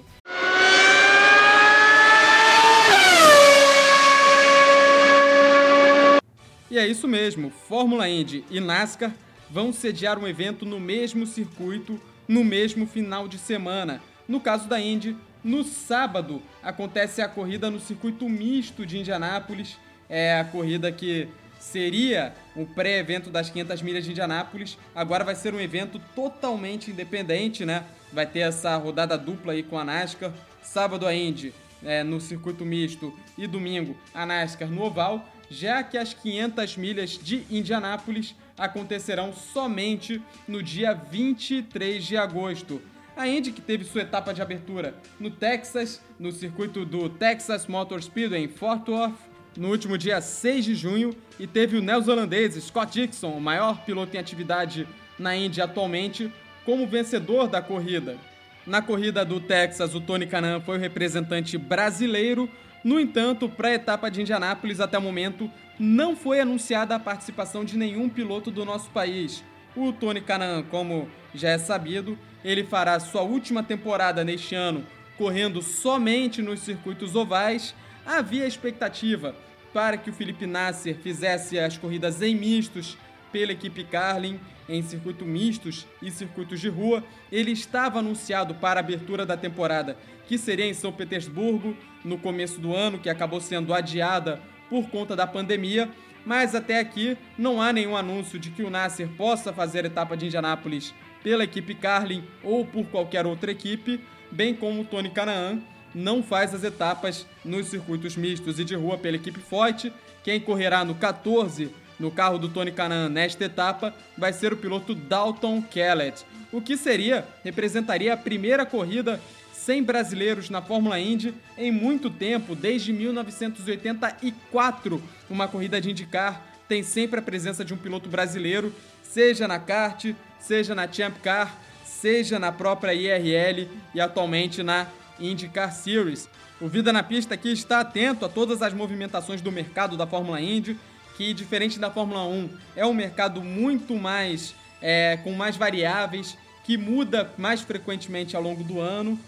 E 6.70 6.78
é 6.78 6.87
isso 6.87 7.06
mesmo, 7.06 7.50
Fórmula 7.50 8.08
Indy 8.08 8.42
e 8.50 8.58
NASCAR 8.58 9.12
vão 9.50 9.70
sediar 9.70 10.18
um 10.18 10.26
evento 10.26 10.64
no 10.64 10.80
mesmo 10.80 11.26
circuito 11.26 12.00
no 12.26 12.42
mesmo 12.42 12.87
final 12.87 13.28
de 13.28 13.37
semana. 13.37 14.00
No 14.26 14.40
caso 14.40 14.68
da 14.68 14.80
Indy, 14.80 15.16
no 15.42 15.62
sábado 15.62 16.42
acontece 16.62 17.20
a 17.20 17.28
corrida 17.28 17.70
no 17.70 17.78
circuito 17.78 18.28
misto 18.28 18.86
de 18.86 18.98
Indianápolis, 18.98 19.76
é 20.08 20.38
a 20.38 20.44
corrida 20.44 20.90
que 20.90 21.28
seria 21.58 22.34
o 22.54 22.66
pré-evento 22.66 23.30
das 23.30 23.50
500 23.50 23.82
milhas 23.82 24.04
de 24.04 24.10
Indianápolis, 24.10 24.78
agora 24.94 25.24
vai 25.24 25.34
ser 25.34 25.54
um 25.54 25.60
evento 25.60 26.00
totalmente 26.14 26.90
independente, 26.90 27.64
né? 27.64 27.84
Vai 28.12 28.26
ter 28.26 28.40
essa 28.40 28.76
rodada 28.76 29.16
dupla 29.16 29.52
aí 29.52 29.62
com 29.62 29.78
a 29.78 29.84
NASCAR, 29.84 30.32
sábado 30.62 31.06
a 31.06 31.14
Indy 31.14 31.52
é, 31.82 32.02
no 32.02 32.20
circuito 32.20 32.64
misto. 32.64 33.12
E 33.36 33.46
domingo 33.46 33.96
a 34.14 34.24
NASCAR 34.24 34.68
no 34.68 34.82
oval, 34.82 35.28
já 35.50 35.82
que 35.82 35.98
as 35.98 36.14
500 36.14 36.76
milhas 36.76 37.10
de 37.10 37.44
Indianápolis 37.50 38.34
acontecerão 38.56 39.32
somente 39.32 40.22
no 40.46 40.62
dia 40.62 40.94
23 40.94 42.04
de 42.04 42.16
agosto. 42.16 42.80
A 43.16 43.28
Indy 43.28 43.52
que 43.52 43.61
teve 43.61 43.85
sua 43.85 44.02
etapa 44.02 44.35
de 44.35 44.42
abertura 44.42 44.94
no 45.21 45.30
Texas, 45.30 46.02
no 46.18 46.33
circuito 46.33 46.85
do 46.85 47.09
Texas 47.09 47.66
Motor 47.68 48.02
Speedway 48.02 48.42
em 48.42 48.49
Fort 48.49 48.88
Worth, 48.88 49.14
no 49.56 49.68
último 49.71 49.97
dia 49.97 50.21
6 50.21 50.64
de 50.64 50.75
junho, 50.75 51.14
e 51.38 51.47
teve 51.47 51.76
o 51.76 51.83
neozelandês 51.83 52.54
Scott 52.54 52.92
Dixon, 52.92 53.30
o 53.30 53.40
maior 53.40 53.85
piloto 53.85 54.16
em 54.16 54.18
atividade 54.18 54.88
na 55.16 55.37
Indy 55.37 55.61
atualmente, 55.61 56.33
como 56.64 56.88
vencedor 56.88 57.47
da 57.47 57.62
corrida. 57.62 58.18
Na 58.66 58.83
corrida 58.83 59.25
do 59.25 59.38
Texas, 59.38 59.94
o 59.94 60.00
Tony 60.00 60.26
Canan 60.26 60.61
foi 60.61 60.76
o 60.76 60.80
representante 60.80 61.56
brasileiro. 61.56 62.50
No 62.83 62.99
entanto, 62.99 63.49
para 63.49 63.68
a 63.68 63.75
etapa 63.75 64.11
de 64.11 64.23
Indianápolis, 64.23 64.80
até 64.80 64.99
o 64.99 65.02
momento, 65.02 65.49
não 65.78 66.16
foi 66.16 66.40
anunciada 66.40 66.97
a 66.97 66.99
participação 66.99 67.64
de 67.64 67.76
nenhum 67.76 68.09
piloto 68.09 68.50
do 68.50 68.64
nosso 68.64 68.90
país. 68.90 69.44
O 69.76 69.92
Tony 69.92 70.21
Canan, 70.21 70.64
como 70.64 71.09
já 71.34 71.50
é 71.50 71.58
sabido, 71.58 72.18
ele 72.44 72.64
fará 72.64 72.98
sua 73.00 73.22
última 73.22 73.62
temporada 73.62 74.24
neste 74.24 74.54
ano 74.54 74.86
correndo 75.16 75.62
somente 75.62 76.42
nos 76.42 76.60
circuitos 76.60 77.14
ovais. 77.14 77.74
Havia 78.04 78.46
expectativa 78.46 79.34
para 79.72 79.96
que 79.96 80.10
o 80.10 80.12
Felipe 80.12 80.46
Nasser 80.46 80.96
fizesse 80.96 81.58
as 81.58 81.76
corridas 81.76 82.22
em 82.22 82.34
mistos 82.34 82.96
pela 83.32 83.52
equipe 83.52 83.84
Carlin 83.84 84.38
em 84.68 84.82
circuito 84.82 85.24
mistos 85.24 85.86
e 86.00 86.10
circuitos 86.10 86.60
de 86.60 86.68
rua. 86.68 87.02
Ele 87.30 87.50
estava 87.50 87.98
anunciado 87.98 88.54
para 88.54 88.80
a 88.80 88.82
abertura 88.82 89.26
da 89.26 89.36
temporada, 89.36 89.96
que 90.26 90.38
seria 90.38 90.66
em 90.66 90.74
São 90.74 90.92
Petersburgo 90.92 91.76
no 92.04 92.18
começo 92.18 92.60
do 92.60 92.74
ano, 92.74 92.98
que 92.98 93.10
acabou 93.10 93.40
sendo 93.40 93.74
adiada 93.74 94.40
por 94.70 94.88
conta 94.88 95.14
da 95.14 95.26
pandemia. 95.26 95.90
Mas 96.24 96.54
até 96.54 96.80
aqui 96.80 97.18
não 97.36 97.60
há 97.60 97.72
nenhum 97.72 97.96
anúncio 97.96 98.38
de 98.38 98.50
que 98.50 98.62
o 98.62 98.70
Nasser 98.70 99.08
possa 99.08 99.52
fazer 99.52 99.84
a 99.84 99.88
etapa 99.88 100.16
de 100.16 100.26
Indianápolis 100.26 100.94
pela 101.24 101.42
equipe 101.42 101.74
Carlin 101.74 102.22
ou 102.42 102.64
por 102.64 102.86
qualquer 102.86 103.26
outra 103.26 103.50
equipe, 103.50 103.98
bem 104.30 104.54
como 104.54 104.84
Tony 104.84 105.10
Canaan 105.10 105.58
não 105.94 106.22
faz 106.22 106.54
as 106.54 106.62
etapas 106.62 107.26
nos 107.44 107.66
circuitos 107.68 108.16
mistos 108.16 108.60
e 108.60 108.64
de 108.64 108.74
rua 108.74 108.98
pela 108.98 109.16
equipe 109.16 109.40
Foyt. 109.40 109.90
Quem 110.22 110.38
correrá 110.38 110.84
no 110.84 110.94
14 110.94 111.70
no 111.98 112.10
carro 112.10 112.38
do 112.38 112.48
Tony 112.48 112.70
Canan 112.72 113.08
nesta 113.08 113.44
etapa 113.44 113.94
vai 114.18 114.32
ser 114.32 114.52
o 114.52 114.56
piloto 114.56 114.92
Dalton 114.94 115.62
Kellett, 115.62 116.24
o 116.52 116.60
que 116.60 116.76
seria 116.76 117.24
representaria 117.44 118.12
a 118.12 118.16
primeira 118.16 118.66
corrida 118.66 119.20
sem 119.52 119.80
brasileiros 119.82 120.50
na 120.50 120.60
Fórmula 120.60 120.98
Indy 120.98 121.32
em 121.56 121.70
muito 121.72 122.10
tempo, 122.10 122.54
desde 122.54 122.92
1984. 122.92 125.02
Uma 125.30 125.48
corrida 125.48 125.80
de 125.80 125.88
IndyCar 125.90 126.42
tem 126.68 126.82
sempre 126.82 127.20
a 127.20 127.22
presença 127.22 127.64
de 127.64 127.72
um 127.72 127.78
piloto 127.78 128.08
brasileiro, 128.08 128.74
seja 129.02 129.48
na 129.48 129.58
kart, 129.58 130.14
seja 130.46 130.74
na 130.74 130.90
Champ 130.90 131.16
Car, 131.22 131.56
seja 131.84 132.38
na 132.38 132.52
própria 132.52 132.94
IRL 132.94 133.68
e 133.94 134.00
atualmente 134.00 134.62
na 134.62 134.86
IndyCar 135.18 135.72
Series. 135.72 136.28
O 136.60 136.68
Vida 136.68 136.92
na 136.92 137.02
Pista 137.02 137.34
aqui 137.34 137.52
está 137.52 137.80
atento 137.80 138.24
a 138.24 138.28
todas 138.28 138.62
as 138.62 138.72
movimentações 138.72 139.40
do 139.40 139.50
mercado 139.50 139.96
da 139.96 140.06
Fórmula 140.06 140.40
Indy 140.40 140.78
que 141.16 141.32
diferente 141.32 141.78
da 141.78 141.90
Fórmula 141.90 142.24
1 142.24 142.50
é 142.76 142.84
um 142.84 142.92
mercado 142.92 143.42
muito 143.42 143.94
mais 143.94 144.54
é, 144.82 145.18
com 145.22 145.32
mais 145.32 145.56
variáveis, 145.56 146.36
que 146.64 146.76
muda 146.76 147.30
mais 147.38 147.60
frequentemente 147.60 148.36
ao 148.36 148.42
longo 148.42 148.62
do 148.62 148.80
ano. 148.80 149.18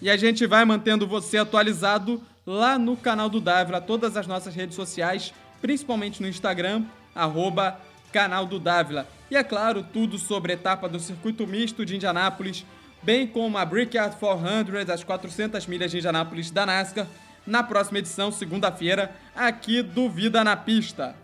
E 0.00 0.10
a 0.10 0.16
gente 0.16 0.46
vai 0.46 0.64
mantendo 0.64 1.06
você 1.06 1.38
atualizado 1.38 2.20
lá 2.46 2.78
no 2.78 2.96
canal 2.96 3.28
do 3.28 3.40
Dávila, 3.40 3.80
todas 3.80 4.16
as 4.16 4.26
nossas 4.26 4.54
redes 4.54 4.74
sociais, 4.74 5.32
principalmente 5.60 6.20
no 6.20 6.28
Instagram, 6.28 6.84
arroba 7.14 7.80
canal 8.14 8.46
do 8.46 8.60
Dávila. 8.60 9.08
E 9.28 9.34
é 9.34 9.42
claro, 9.42 9.82
tudo 9.82 10.18
sobre 10.20 10.52
a 10.52 10.54
etapa 10.54 10.88
do 10.88 11.00
circuito 11.00 11.44
misto 11.48 11.84
de 11.84 11.96
Indianápolis, 11.96 12.64
bem 13.02 13.26
como 13.26 13.58
a 13.58 13.64
Brickyard 13.64 14.14
400, 14.14 14.88
as 14.88 15.02
400 15.02 15.66
milhas 15.66 15.90
de 15.90 15.98
Indianápolis 15.98 16.48
da 16.48 16.64
NASCAR, 16.64 17.08
na 17.44 17.64
próxima 17.64 17.98
edição, 17.98 18.30
segunda-feira, 18.30 19.10
aqui 19.34 19.82
do 19.82 20.08
Vida 20.08 20.44
na 20.44 20.56
Pista. 20.56 21.16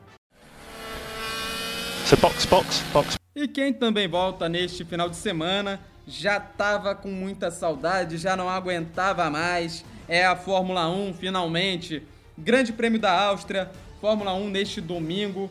So 2.06 2.16
box, 2.16 2.44
box, 2.46 2.82
box. 2.92 3.16
E 3.36 3.46
quem 3.46 3.72
também 3.72 4.08
volta 4.08 4.48
neste 4.48 4.84
final 4.84 5.08
de 5.08 5.14
semana 5.14 5.78
já 6.08 6.40
tava 6.40 6.92
com 6.92 7.08
muita 7.08 7.52
saudade, 7.52 8.18
já 8.18 8.36
não 8.36 8.50
aguentava 8.50 9.30
mais. 9.30 9.84
É 10.08 10.26
a 10.26 10.34
Fórmula 10.34 10.88
1 10.88 11.14
finalmente. 11.14 12.02
Grande 12.36 12.72
Prêmio 12.72 12.98
da 12.98 13.12
Áustria, 13.12 13.70
Fórmula 14.00 14.34
1 14.34 14.50
neste 14.50 14.80
domingo, 14.80 15.48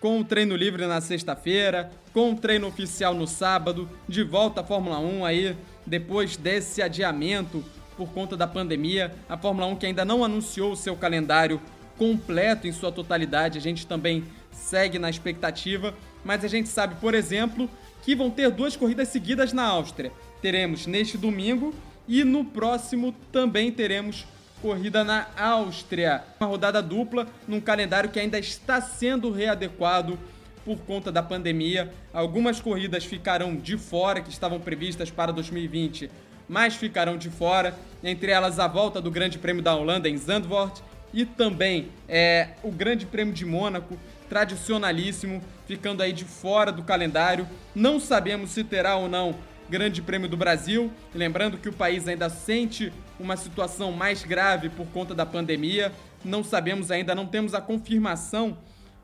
com 0.00 0.20
o 0.20 0.24
treino 0.24 0.54
livre 0.54 0.86
na 0.86 1.00
sexta-feira, 1.00 1.90
com 2.12 2.32
o 2.32 2.36
treino 2.36 2.66
oficial 2.66 3.14
no 3.14 3.26
sábado, 3.26 3.88
de 4.08 4.22
volta 4.22 4.60
à 4.60 4.64
Fórmula 4.64 4.98
1 4.98 5.24
aí 5.24 5.56
depois 5.86 6.36
desse 6.36 6.82
adiamento 6.82 7.64
por 7.96 8.08
conta 8.10 8.36
da 8.36 8.46
pandemia. 8.46 9.14
A 9.28 9.36
Fórmula 9.36 9.66
1 9.66 9.76
que 9.76 9.86
ainda 9.86 10.04
não 10.04 10.24
anunciou 10.24 10.72
o 10.72 10.76
seu 10.76 10.96
calendário 10.96 11.60
completo 11.96 12.66
em 12.66 12.72
sua 12.72 12.92
totalidade. 12.92 13.58
A 13.58 13.60
gente 13.60 13.86
também 13.86 14.24
segue 14.52 14.98
na 14.98 15.10
expectativa, 15.10 15.94
mas 16.24 16.44
a 16.44 16.48
gente 16.48 16.68
sabe, 16.68 16.94
por 17.00 17.14
exemplo, 17.14 17.68
que 18.02 18.14
vão 18.14 18.30
ter 18.30 18.50
duas 18.50 18.76
corridas 18.76 19.08
seguidas 19.08 19.52
na 19.52 19.64
Áustria. 19.64 20.12
Teremos 20.40 20.86
neste 20.86 21.18
domingo 21.18 21.74
e 22.06 22.22
no 22.22 22.44
próximo 22.44 23.12
também 23.32 23.72
teremos 23.72 24.26
corrida 24.60 25.04
na 25.04 25.26
Áustria. 25.36 26.22
Uma 26.40 26.48
rodada 26.48 26.82
dupla 26.82 27.26
num 27.46 27.60
calendário 27.60 28.10
que 28.10 28.20
ainda 28.20 28.38
está 28.38 28.80
sendo 28.80 29.30
readequado 29.30 30.18
por 30.64 30.78
conta 30.80 31.10
da 31.10 31.22
pandemia. 31.22 31.92
Algumas 32.12 32.60
corridas 32.60 33.04
ficarão 33.04 33.56
de 33.56 33.76
fora, 33.76 34.20
que 34.20 34.30
estavam 34.30 34.60
previstas 34.60 35.10
para 35.10 35.32
2020, 35.32 36.10
mas 36.48 36.74
ficarão 36.74 37.16
de 37.16 37.30
fora. 37.30 37.74
Entre 38.02 38.30
elas, 38.30 38.58
a 38.58 38.68
volta 38.68 39.00
do 39.00 39.10
Grande 39.10 39.38
Prêmio 39.38 39.62
da 39.62 39.74
Holanda 39.74 40.08
em 40.08 40.16
Zandvoort 40.16 40.82
e 41.12 41.24
também 41.24 41.88
é, 42.08 42.50
o 42.62 42.70
Grande 42.70 43.06
Prêmio 43.06 43.32
de 43.32 43.46
Mônaco, 43.46 43.98
tradicionalíssimo, 44.28 45.42
ficando 45.66 46.02
aí 46.02 46.12
de 46.12 46.24
fora 46.24 46.70
do 46.70 46.82
calendário. 46.82 47.48
Não 47.74 47.98
sabemos 47.98 48.50
se 48.50 48.62
terá 48.62 48.96
ou 48.96 49.08
não 49.08 49.34
Grande 49.68 50.00
Prêmio 50.00 50.28
do 50.28 50.36
Brasil. 50.36 50.90
Lembrando 51.14 51.58
que 51.58 51.68
o 51.68 51.72
país 51.72 52.08
ainda 52.08 52.28
sente 52.28 52.92
uma 53.20 53.36
situação 53.36 53.92
mais 53.92 54.24
grave 54.24 54.68
por 54.70 54.86
conta 54.86 55.14
da 55.14 55.26
pandemia. 55.26 55.92
Não 56.24 56.42
sabemos 56.42 56.90
ainda, 56.90 57.14
não 57.14 57.26
temos 57.26 57.54
a 57.54 57.60
confirmação 57.60 58.56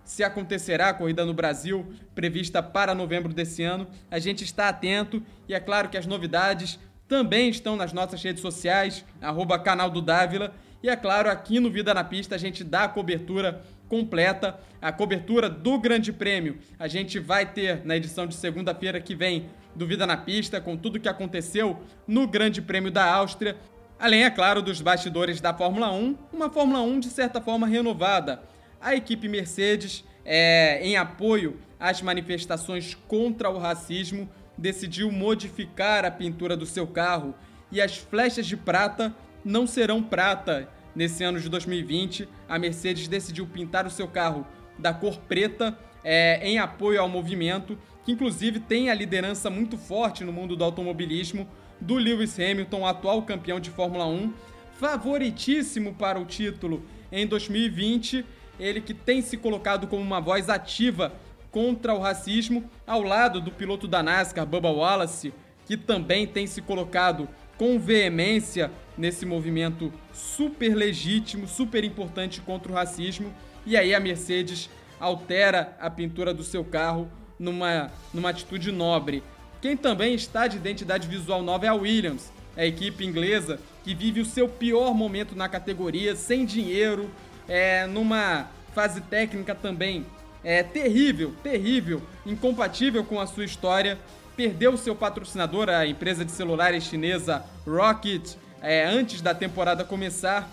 se 0.04 0.22
acontecerá 0.22 0.90
a 0.90 0.94
corrida 0.94 1.24
no 1.24 1.32
Brasil 1.32 1.86
prevista 2.14 2.62
para 2.62 2.94
novembro 2.94 3.32
desse 3.32 3.62
ano. 3.62 3.86
A 4.10 4.18
gente 4.18 4.44
está 4.44 4.68
atento 4.68 5.22
e 5.48 5.54
é 5.54 5.60
claro 5.60 5.88
que 5.88 5.96
as 5.96 6.06
novidades 6.06 6.78
também 7.08 7.48
estão 7.48 7.76
nas 7.76 7.92
nossas 7.92 8.22
redes 8.22 8.42
sociais, 8.42 9.04
arroba 9.20 9.58
canal 9.58 9.90
do 9.90 10.02
Dávila. 10.02 10.54
E 10.82 10.88
é 10.90 10.96
claro, 10.96 11.30
aqui 11.30 11.58
no 11.58 11.70
Vida 11.70 11.94
na 11.94 12.04
Pista 12.04 12.34
a 12.34 12.38
gente 12.38 12.62
dá 12.62 12.84
a 12.84 12.88
cobertura 12.88 13.62
completa, 13.94 14.58
a 14.82 14.90
cobertura 14.90 15.48
do 15.48 15.78
Grande 15.78 16.12
Prêmio. 16.12 16.58
A 16.80 16.88
gente 16.88 17.20
vai 17.20 17.46
ter 17.46 17.86
na 17.86 17.96
edição 17.96 18.26
de 18.26 18.34
segunda-feira 18.34 19.00
que 19.00 19.14
vem 19.14 19.46
do 19.72 19.86
Vida 19.86 20.04
na 20.04 20.16
Pista, 20.16 20.60
com 20.60 20.76
tudo 20.76 20.98
que 20.98 21.08
aconteceu 21.08 21.78
no 22.04 22.26
Grande 22.26 22.60
Prêmio 22.60 22.90
da 22.90 23.04
Áustria. 23.04 23.56
Além, 23.96 24.24
é 24.24 24.30
claro, 24.30 24.60
dos 24.60 24.80
bastidores 24.80 25.40
da 25.40 25.54
Fórmula 25.54 25.92
1, 25.92 26.18
uma 26.32 26.50
Fórmula 26.50 26.80
1 26.80 26.98
de 26.98 27.08
certa 27.08 27.40
forma 27.40 27.68
renovada. 27.68 28.42
A 28.80 28.96
equipe 28.96 29.28
Mercedes, 29.28 30.04
é, 30.24 30.80
em 30.82 30.96
apoio 30.96 31.60
às 31.78 32.02
manifestações 32.02 32.96
contra 33.06 33.48
o 33.48 33.58
racismo, 33.58 34.28
decidiu 34.58 35.12
modificar 35.12 36.04
a 36.04 36.10
pintura 36.10 36.56
do 36.56 36.66
seu 36.66 36.84
carro 36.84 37.32
e 37.70 37.80
as 37.80 37.96
flechas 37.96 38.44
de 38.44 38.56
prata 38.56 39.14
não 39.44 39.68
serão 39.68 40.02
prata 40.02 40.68
Nesse 40.94 41.24
ano 41.24 41.40
de 41.40 41.48
2020, 41.48 42.28
a 42.48 42.58
Mercedes 42.58 43.08
decidiu 43.08 43.46
pintar 43.46 43.86
o 43.86 43.90
seu 43.90 44.06
carro 44.06 44.46
da 44.78 44.94
cor 44.94 45.18
preta 45.18 45.76
é, 46.04 46.46
em 46.46 46.58
apoio 46.58 47.00
ao 47.00 47.08
movimento, 47.08 47.76
que 48.04 48.12
inclusive 48.12 48.60
tem 48.60 48.90
a 48.90 48.94
liderança 48.94 49.50
muito 49.50 49.76
forte 49.76 50.22
no 50.22 50.32
mundo 50.32 50.54
do 50.54 50.62
automobilismo 50.62 51.48
do 51.80 51.94
Lewis 51.94 52.38
Hamilton, 52.38 52.86
atual 52.86 53.22
campeão 53.22 53.58
de 53.58 53.70
Fórmula 53.70 54.06
1, 54.06 54.32
favoritíssimo 54.78 55.94
para 55.94 56.18
o 56.18 56.24
título 56.24 56.84
em 57.10 57.26
2020. 57.26 58.24
Ele 58.60 58.80
que 58.80 58.94
tem 58.94 59.20
se 59.20 59.36
colocado 59.36 59.88
como 59.88 60.02
uma 60.02 60.20
voz 60.20 60.48
ativa 60.48 61.12
contra 61.50 61.94
o 61.94 62.00
racismo, 62.00 62.68
ao 62.86 63.02
lado 63.02 63.40
do 63.40 63.50
piloto 63.50 63.88
da 63.88 64.02
NASCAR, 64.02 64.46
Bubba 64.46 64.70
Wallace, 64.70 65.32
que 65.66 65.76
também 65.76 66.26
tem 66.26 66.46
se 66.46 66.60
colocado 66.60 67.28
com 67.56 67.78
veemência 67.78 68.70
nesse 68.96 69.26
movimento 69.26 69.92
super 70.12 70.74
legítimo, 70.74 71.46
super 71.46 71.84
importante 71.84 72.40
contra 72.40 72.70
o 72.70 72.74
racismo. 72.74 73.32
E 73.66 73.76
aí 73.76 73.94
a 73.94 74.00
Mercedes 74.00 74.68
altera 75.00 75.76
a 75.80 75.90
pintura 75.90 76.32
do 76.32 76.44
seu 76.44 76.64
carro 76.64 77.10
numa, 77.38 77.90
numa 78.12 78.30
atitude 78.30 78.70
nobre. 78.70 79.22
Quem 79.60 79.76
também 79.76 80.14
está 80.14 80.46
de 80.46 80.56
identidade 80.56 81.08
visual 81.08 81.42
nova 81.42 81.66
é 81.66 81.68
a 81.68 81.74
Williams, 81.74 82.30
a 82.56 82.64
equipe 82.64 83.04
inglesa 83.04 83.58
que 83.82 83.94
vive 83.94 84.20
o 84.20 84.24
seu 84.24 84.48
pior 84.48 84.94
momento 84.94 85.34
na 85.34 85.48
categoria, 85.48 86.14
sem 86.14 86.44
dinheiro, 86.44 87.10
é, 87.48 87.86
numa 87.86 88.48
fase 88.74 89.00
técnica 89.02 89.54
também 89.54 90.06
é, 90.42 90.62
terrível, 90.62 91.34
terrível, 91.42 92.02
incompatível 92.26 93.02
com 93.04 93.18
a 93.18 93.26
sua 93.26 93.44
história 93.44 93.98
perdeu 94.36 94.76
seu 94.76 94.94
patrocinador, 94.94 95.68
a 95.68 95.86
empresa 95.86 96.24
de 96.24 96.32
celulares 96.32 96.84
chinesa 96.84 97.44
Rocket, 97.66 98.34
é, 98.60 98.84
antes 98.84 99.20
da 99.20 99.34
temporada 99.34 99.84
começar. 99.84 100.50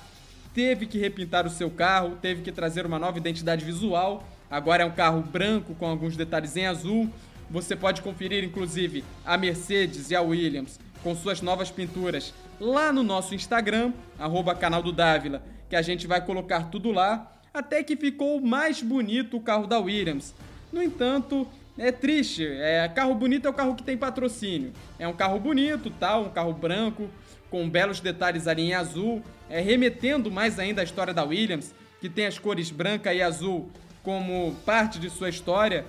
Teve 0.54 0.86
que 0.86 0.98
repintar 0.98 1.48
o 1.48 1.50
seu 1.50 1.70
carro, 1.70 2.18
teve 2.22 2.42
que 2.42 2.52
trazer 2.52 2.86
uma 2.86 3.00
nova 3.00 3.18
identidade 3.18 3.64
visual. 3.64 4.24
Agora 4.50 4.84
é 4.84 4.86
um 4.86 4.92
carro 4.92 5.22
branco 5.22 5.74
com 5.76 5.86
alguns 5.86 6.18
detalhes 6.18 6.58
em 6.58 6.68
azul. 6.68 7.10
Você 7.50 7.76
pode 7.76 8.02
conferir, 8.02 8.44
inclusive, 8.44 9.04
a 9.26 9.38
Mercedes 9.38 10.12
e 10.12 10.16
a 10.16 10.22
Williams 10.22 10.80
com 11.04 11.16
suas 11.16 11.42
novas 11.42 11.72
pinturas 11.72 12.34
lá 12.60 12.94
no 12.94 13.02
nosso 13.02 13.34
Instagram, 13.34 13.92
arroba 14.20 14.54
canal 14.54 14.84
do 14.84 14.92
Dávila, 14.92 15.42
que 15.68 15.76
a 15.76 15.82
gente 15.82 16.06
vai 16.06 16.24
colocar 16.24 16.70
tudo 16.70 16.92
lá, 16.92 17.40
até 17.54 17.84
que 17.84 17.96
ficou 17.96 18.40
mais 18.40 18.82
bonito 18.82 19.38
o 19.38 19.42
carro 19.42 19.66
da 19.66 19.80
Williams. 19.80 20.34
No 20.72 20.82
entanto, 20.82 21.48
é 21.78 21.92
triste. 21.92 22.46
É, 22.46 22.88
carro 22.88 23.16
bonito 23.16 23.48
é 23.48 23.50
o 23.50 23.54
carro 23.54 23.76
que 23.76 23.84
tem 23.84 23.98
patrocínio. 23.98 24.72
É 25.00 25.08
um 25.08 25.14
carro 25.14 25.40
bonito, 25.40 25.90
tal, 25.90 26.26
um 26.26 26.30
carro 26.30 26.54
branco, 26.54 27.10
com 27.50 27.70
belos 27.70 28.00
detalhes 28.00 28.48
ali 28.48 28.64
em 28.64 28.74
azul, 28.74 29.22
é, 29.50 29.60
remetendo 29.60 30.32
mais 30.32 30.60
ainda 30.60 30.82
à 30.82 30.84
história 30.84 31.14
da 31.14 31.24
Williams, 31.24 31.74
que 32.00 32.10
tem 32.10 32.26
as 32.26 32.40
cores 32.40 32.72
branca 32.72 33.14
e 33.14 33.22
azul 33.22 33.70
como 34.04 34.56
parte 34.66 35.00
de 35.00 35.10
sua 35.10 35.30
história, 35.30 35.86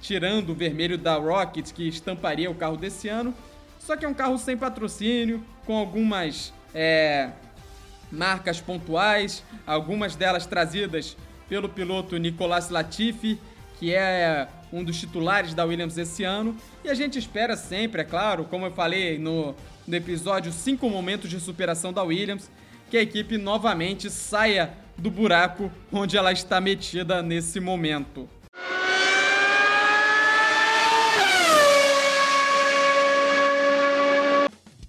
tirando 0.00 0.50
o 0.50 0.54
vermelho 0.54 0.98
da 0.98 1.14
Rocket, 1.14 1.72
que 1.72 1.88
estamparia 1.88 2.50
o 2.50 2.54
carro 2.54 2.76
desse 2.76 3.08
ano. 3.08 3.34
Só 3.78 3.96
que 3.96 4.04
é 4.04 4.08
um 4.08 4.14
carro 4.14 4.36
sem 4.38 4.56
patrocínio, 4.56 5.44
com 5.64 5.76
algumas 5.76 6.52
é, 6.74 7.30
marcas 8.10 8.60
pontuais, 8.60 9.42
algumas 9.66 10.16
delas 10.16 10.46
trazidas 10.46 11.16
pelo 11.48 11.68
piloto 11.68 12.16
Nicolas 12.16 12.70
Latifi, 12.70 13.38
que 13.78 13.94
é 13.94 14.48
um 14.74 14.82
dos 14.82 14.98
titulares 14.98 15.54
da 15.54 15.64
Williams 15.64 15.96
esse 15.96 16.24
ano. 16.24 16.56
E 16.82 16.88
a 16.88 16.94
gente 16.94 17.16
espera 17.16 17.56
sempre, 17.56 18.02
é 18.02 18.04
claro, 18.04 18.44
como 18.44 18.66
eu 18.66 18.72
falei 18.72 19.18
no, 19.18 19.54
no 19.86 19.94
episódio 19.94 20.52
5 20.52 20.90
Momentos 20.90 21.30
de 21.30 21.38
Superação 21.38 21.92
da 21.92 22.02
Williams, 22.02 22.50
que 22.90 22.96
a 22.96 23.02
equipe 23.02 23.38
novamente 23.38 24.10
saia 24.10 24.74
do 24.98 25.10
buraco 25.10 25.70
onde 25.92 26.16
ela 26.16 26.32
está 26.32 26.60
metida 26.60 27.22
nesse 27.22 27.60
momento. 27.60 28.28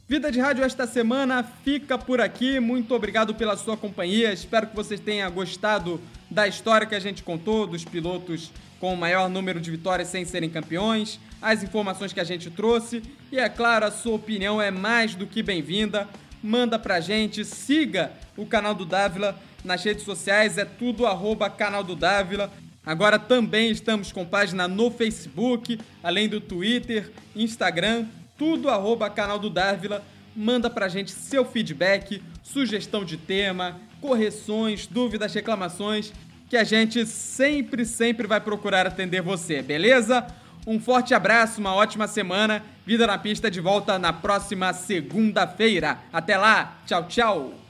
Vida 0.08 0.32
de 0.32 0.40
Rádio 0.40 0.64
esta 0.64 0.88
semana 0.88 1.44
fica 1.64 1.98
por 1.98 2.22
aqui. 2.22 2.60
Muito 2.60 2.94
obrigado 2.96 3.36
pela 3.36 3.58
sua 3.58 3.76
companhia. 3.76 4.32
Espero 4.32 4.68
que 4.68 4.76
vocês 4.76 5.00
tenham 5.00 5.32
gostado 5.32 6.00
da 6.30 6.48
história 6.48 6.88
que 6.88 6.96
a 6.96 7.00
gente 7.00 7.22
contou 7.22 7.68
dos 7.68 7.84
pilotos 7.84 8.52
com 8.80 8.94
o 8.94 8.98
maior 8.98 9.30
número 9.30 9.60
de 9.60 9.72
vitórias 9.72 10.10
sem 10.10 10.26
serem 10.26 10.50
campeões, 10.50 11.20
as 11.42 11.64
informações 11.64 12.14
que 12.14 12.20
a 12.20 12.24
gente 12.24 12.50
trouxe 12.50 13.02
e 13.32 13.38
é 13.38 13.50
claro, 13.50 13.86
a 13.86 13.92
sua 13.92 14.16
opinião 14.16 14.62
é 14.62 14.72
mais 14.72 15.16
do 15.16 15.28
que 15.28 15.42
bem-vinda. 15.42 16.08
Manda 16.42 16.78
pra 16.78 17.00
gente, 17.00 17.44
siga 17.44 18.12
o 18.38 18.46
canal 18.46 18.76
do 18.76 18.86
Dávila 18.86 19.40
nas 19.64 19.84
redes 19.84 20.04
sociais, 20.04 20.58
é 20.58 20.66
tudo 20.66 21.06
arroba 21.06 21.50
canal 21.50 21.84
do 21.84 21.96
Dávila. 21.96 22.52
Agora 22.86 23.18
também 23.18 23.72
estamos 23.72 24.12
com 24.12 24.26
página 24.26 24.68
no 24.68 24.92
Facebook, 24.92 25.80
além 26.04 26.30
do 26.30 26.40
Twitter, 26.40 27.12
Instagram 27.36 28.06
tudo 28.38 28.70
arroba 28.70 29.10
canal 29.10 29.40
do 29.40 29.50
Dávila. 29.50 30.04
Manda 30.36 30.70
pra 30.70 30.90
gente 30.90 31.12
seu 31.12 31.46
feedback, 31.46 32.22
sugestão 32.44 33.06
de 33.06 33.18
tema, 33.18 33.80
correções, 34.02 34.86
dúvidas, 34.86 35.34
reclamações, 35.34 36.12
que 36.50 36.58
a 36.58 36.64
gente 36.64 37.06
sempre, 37.06 37.86
sempre 37.86 38.28
vai 38.28 38.40
procurar 38.40 38.86
atender 38.86 39.22
você, 39.22 39.62
beleza? 39.62 40.26
Um 40.68 40.80
forte 40.80 41.14
abraço, 41.14 41.60
uma 41.60 41.76
ótima 41.76 42.08
semana. 42.08 42.64
Vida 42.86 43.06
na 43.06 43.18
pista 43.18 43.52
de 43.52 43.60
volta 43.60 44.00
na 44.00 44.12
próxima 44.12 44.74
segunda-feira. 44.74 46.00
Até 46.12 46.38
lá, 46.38 46.78
tchau, 46.86 47.08
tchau. 47.08 47.65